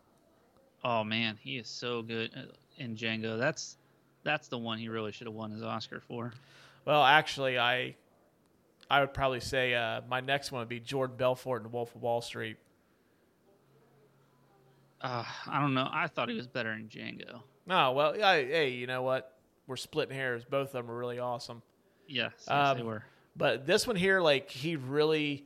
[0.85, 2.43] oh man, he is so good uh,
[2.79, 3.39] in Django.
[3.39, 3.77] That's
[4.25, 6.33] that's the one he really should have won his Oscar for.
[6.85, 7.95] Well, actually, I
[8.91, 12.03] I would probably say uh, my next one would be Jordan Belfort and Wolf of
[12.03, 12.57] Wall Street.
[15.01, 15.89] Uh, I don't know.
[15.91, 17.43] I thought he was better in Django.
[17.67, 19.37] No, well, I, hey, you know what?
[19.67, 20.45] We're splitting hairs.
[20.45, 21.63] Both of them are really awesome.
[22.07, 23.05] Yes, yes Um, they were.
[23.37, 25.45] But this one here, like he really,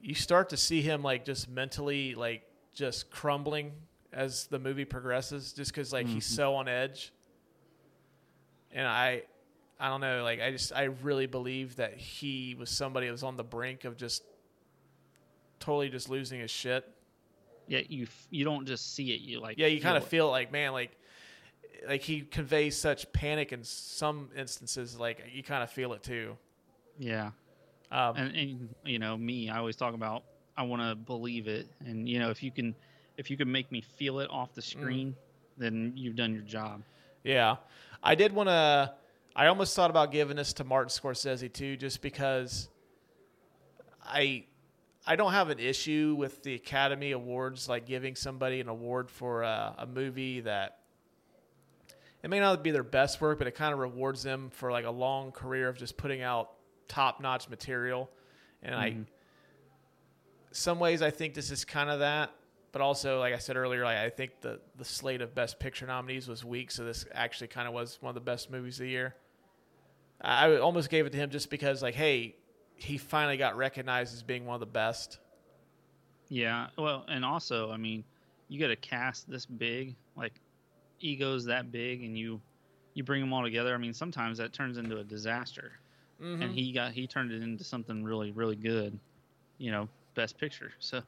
[0.00, 2.42] you start to see him like just mentally like
[2.74, 3.72] just crumbling
[4.12, 6.36] as the movie progresses, just because like he's Mhm.
[6.36, 7.12] so on edge.
[8.70, 9.22] And I,
[9.80, 13.22] I don't know, like I just I really believe that he was somebody that was
[13.22, 14.22] on the brink of just
[15.58, 16.88] totally just losing his shit.
[17.72, 19.20] Yeah, you f- you don't just see it.
[19.22, 20.90] You like Yeah, you kind of feel like man, like
[21.88, 24.98] like he conveys such panic in some instances.
[24.98, 26.36] Like you kind of feel it too.
[26.98, 27.30] Yeah.
[27.90, 30.22] Um, and, and you know me, I always talk about
[30.56, 32.74] I want to believe it, and you know if you can
[33.16, 34.64] if you can make me feel it off the Mm.
[34.64, 35.16] screen,
[35.56, 36.82] then you've done your job.
[37.24, 37.56] Yeah,
[38.02, 38.92] I did want to.
[39.34, 42.68] I almost thought about giving this to Martin Scorsese too, just because
[44.04, 44.44] I
[45.06, 49.42] I don't have an issue with the Academy Awards like giving somebody an award for
[49.42, 50.78] uh, a movie that
[52.22, 54.84] it may not be their best work, but it kind of rewards them for like
[54.84, 56.52] a long career of just putting out
[56.86, 58.08] top notch material.
[58.62, 59.06] And I, Mhm.
[60.52, 62.30] some ways, I think this is kind of that.
[62.70, 65.86] But also, like I said earlier, like I think the the slate of Best Picture
[65.86, 68.84] nominees was weak, so this actually kind of was one of the best movies of
[68.84, 69.14] the year.
[70.22, 72.36] I I almost gave it to him just because, like, hey,
[72.82, 75.18] he finally got recognized as being one of the best.
[76.28, 76.68] Yeah.
[76.76, 78.04] Well, and also, I mean,
[78.48, 80.40] you got a cast this big, like
[81.00, 82.40] egos that big, and you
[82.94, 83.74] you bring them all together.
[83.74, 85.72] I mean, sometimes that turns into a disaster.
[86.20, 86.42] Mhm.
[86.44, 88.98] And he got he turned it into something really really good.
[89.58, 90.72] You know, best picture.
[90.80, 91.02] So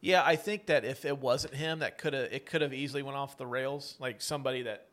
[0.00, 3.02] Yeah, I think that if it wasn't him, that could have it could have easily
[3.02, 3.96] went off the rails.
[3.98, 4.88] Like somebody that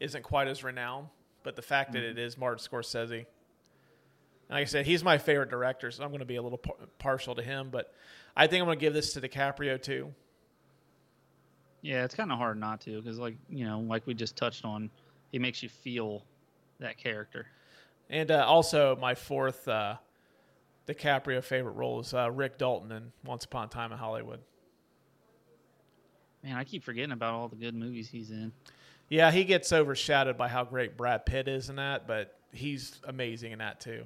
[0.00, 1.08] isn't quite as renowned,
[1.42, 3.26] but the fact that it is Martin Scorsese.
[4.52, 6.76] Like I said, he's my favorite director, so I'm going to be a little par-
[6.98, 7.70] partial to him.
[7.70, 7.90] But
[8.36, 10.12] I think I'm going to give this to DiCaprio too.
[11.80, 14.66] yeah, it's kind of hard not to because, like you know, like we just touched
[14.66, 14.90] on,
[15.30, 16.24] he makes you feel
[16.80, 17.46] that character.
[18.10, 19.96] And uh, also, my fourth uh,
[20.86, 24.40] DiCaprio favorite role is uh, Rick Dalton in Once Upon a Time in Hollywood.
[26.44, 28.52] Man, I keep forgetting about all the good movies he's in.
[29.08, 33.52] Yeah, he gets overshadowed by how great Brad Pitt is in that, but he's amazing
[33.52, 34.04] in that too.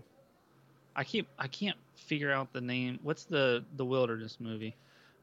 [0.97, 2.99] I keep I can't figure out the name.
[3.03, 4.74] What's the the Wilderness movie?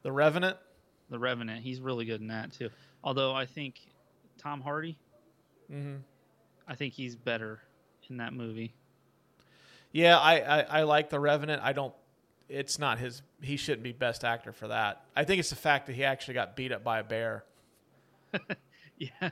[0.02, 0.56] The Revenant.
[1.10, 1.62] The Revenant.
[1.62, 2.70] He's really good in that too.
[3.02, 3.80] Although I think
[4.38, 4.96] Tom Hardy.
[5.70, 5.96] Mm-hmm.
[6.68, 7.60] I think he's better
[8.08, 8.72] in that movie.
[9.92, 11.62] Yeah, I, I, I like The Revenant.
[11.62, 11.94] I don't.
[12.48, 13.22] It's not his.
[13.42, 15.04] He shouldn't be best actor for that.
[15.16, 17.44] I think it's the fact that he actually got beat up by a bear.
[18.96, 19.30] Yeah.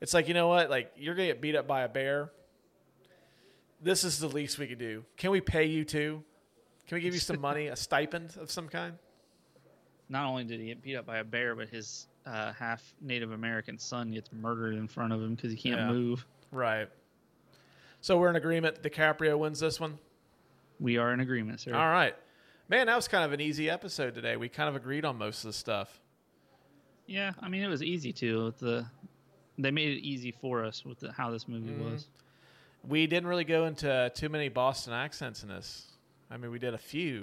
[0.00, 0.70] It's like you know what?
[0.70, 2.30] Like you're gonna get beat up by a bear.
[3.80, 5.04] This is the least we could do.
[5.16, 6.22] Can we pay you too?
[6.88, 8.94] Can we give you some money, a stipend of some kind?
[10.08, 13.32] Not only did he get beat up by a bear, but his uh, half Native
[13.32, 15.88] American son gets murdered in front of him because he can't Yeah.
[15.92, 16.24] move.
[16.52, 16.88] Right.
[18.00, 18.82] So we're in agreement.
[18.82, 19.98] DiCaprio wins this one.
[20.78, 21.74] We are in agreement, sir.
[21.74, 22.14] All right,
[22.68, 22.86] man.
[22.86, 24.36] That was kind of an easy episode today.
[24.36, 26.00] We kind of agreed on most of the stuff.
[27.06, 28.54] Yeah, I mean it was easy too.
[28.58, 28.86] the.
[29.58, 31.90] They made it easy for us with the, how this movie Mhm.
[31.92, 32.08] was.
[32.88, 35.86] We didn't really go into too many Boston accents in this.
[36.30, 37.20] I mean, we did a few.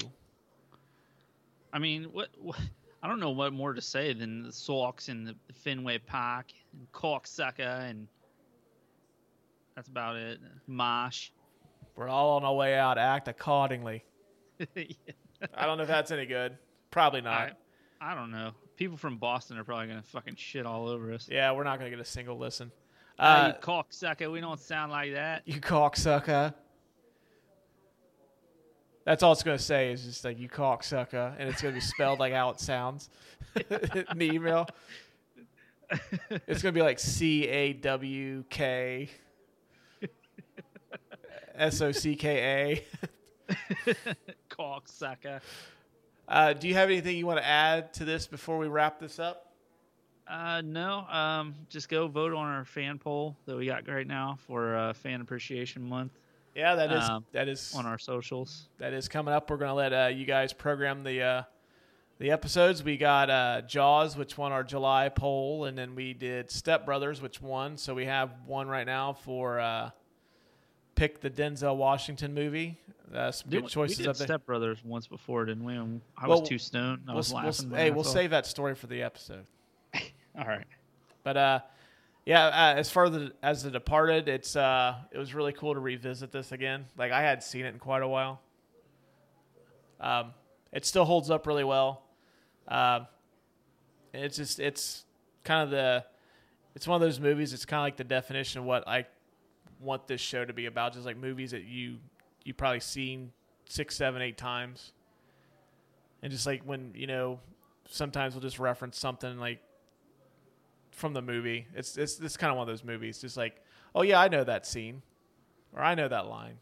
[1.71, 2.59] I mean, what, what
[3.01, 6.47] I don't know what more to say than the Sox and the, the Fenway Park
[6.73, 8.07] and Cocksucker and
[9.75, 10.39] that's about it.
[10.67, 11.29] Mosh.
[11.95, 12.97] We're all on our way out.
[12.97, 14.03] Act accordingly.
[14.59, 16.57] I don't know if that's any good.
[16.91, 17.57] Probably not.
[18.01, 18.51] I, I don't know.
[18.77, 21.27] People from Boston are probably gonna fucking shit all over us.
[21.29, 22.71] Yeah, we're not going to get a single listen.
[23.19, 25.43] Uh, you cocksucker, we don't sound like that.
[25.45, 26.53] you cocksucker.
[29.05, 31.77] That's all it's going to say is just like you cocksucker, and it's going to
[31.77, 33.09] be spelled like how it sounds
[33.69, 34.67] in the email.
[36.47, 39.09] it's gonna be like C A W K
[41.55, 42.83] S O C K
[43.49, 43.55] A.
[44.49, 45.41] Cocksucker.
[46.27, 49.19] Uh, do you have anything you want to add to this before we wrap this
[49.19, 49.52] up?
[50.27, 51.05] Uh, no.
[51.07, 54.93] Um, just go vote on our fan poll that we got right now for uh,
[54.93, 56.13] Fan Appreciation Month.
[56.55, 58.67] Yeah, that is Um, that is on our socials.
[58.77, 59.49] that is coming up.
[59.49, 61.43] We're gonna let uh, you guys program the uh,
[62.19, 62.83] the episodes.
[62.83, 67.21] We got uh, Jaws, which won our July poll, and then we did Step Brothers,
[67.21, 67.75] which won.
[67.75, 69.89] So we have one right now for uh,
[70.95, 72.77] pick the Denzel Washington movie.
[73.13, 74.27] Uh, some Did good choices we did up there.
[74.27, 75.73] Step Brothers once before, didn't we?
[75.75, 77.01] I Well, was too stoned.
[77.07, 77.69] I We'll was we'll laughing.
[77.69, 79.45] by hey, we'll save that story for the episode.
[80.37, 80.67] All right.
[81.23, 81.59] But uh,
[82.25, 85.79] yeah, uh, as far the, as the Departed, it's uh, it was really cool to
[85.79, 86.85] revisit this again.
[86.97, 88.41] Like I had seen it in quite a while.
[89.99, 90.33] Um,
[90.71, 92.03] it still holds up really well.
[94.13, 95.05] And it's just it's
[95.43, 96.05] kind of the
[96.75, 97.53] it's one of those movies.
[97.53, 99.05] It's kind of like the definition of what I
[99.79, 100.93] want this show to be about.
[100.93, 101.97] Just like movies that you
[102.43, 103.31] you probably seen
[103.65, 104.91] six, seven, eight times,
[106.21, 107.39] and just like when you know
[107.89, 109.59] sometimes we'll just reference something like
[110.93, 111.67] from the movie.
[111.75, 113.19] It's it's it's kind of one of those movies.
[113.19, 113.61] Just like,
[113.95, 115.01] oh yeah, I know that scene,
[115.73, 116.57] or I know that line.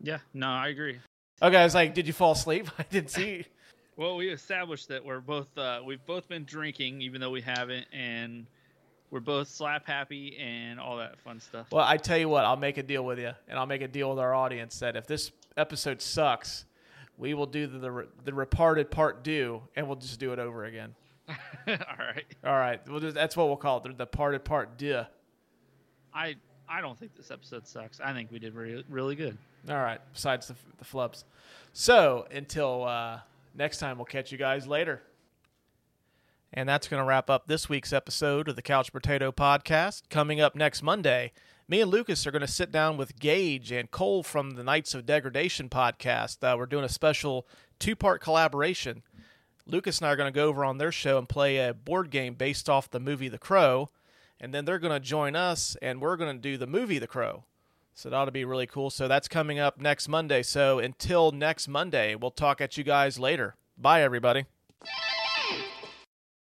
[0.00, 0.18] Yeah.
[0.32, 0.98] No, I agree.
[1.42, 2.68] Okay, I was like, did you fall asleep?
[2.78, 3.44] I didn't see.
[3.96, 7.86] Well, we established that we're both uh, we've both been drinking, even though we haven't,
[7.92, 8.44] and
[9.12, 11.68] we're both slap happy and all that fun stuff.
[11.70, 13.86] Well, I tell you what, I'll make a deal with you, and I'll make a
[13.86, 16.64] deal with our audience that if this episode sucks,
[17.18, 20.64] we will do the the, the reparted part due, and we'll just do it over
[20.64, 20.96] again.
[21.68, 22.24] all right.
[22.44, 25.02] All right, we'll just, that's what we'll call it, the parted part due.
[26.12, 26.36] I
[26.68, 28.00] I don't think this episode sucks.
[28.00, 29.36] I think we did really really good.
[29.68, 31.24] All right, besides the, the flubs.
[31.72, 33.20] So until uh,
[33.54, 35.02] next time, we'll catch you guys later.
[36.52, 40.08] And that's going to wrap up this week's episode of the Couch Brotato Podcast.
[40.08, 41.32] Coming up next Monday,
[41.66, 44.94] me and Lucas are going to sit down with Gage and Cole from the Knights
[44.94, 46.44] of Degradation podcast.
[46.44, 47.48] Uh, we're doing a special
[47.80, 49.02] two part collaboration.
[49.66, 52.10] Lucas and I are going to go over on their show and play a board
[52.10, 53.90] game based off the movie The Crow.
[54.40, 57.06] And then they're going to join us and we're going to do the movie The
[57.06, 57.44] Crow.
[57.94, 58.90] So that ought to be really cool.
[58.90, 60.42] So that's coming up next Monday.
[60.42, 63.54] So until next Monday, we'll talk at you guys later.
[63.78, 64.44] Bye, everybody.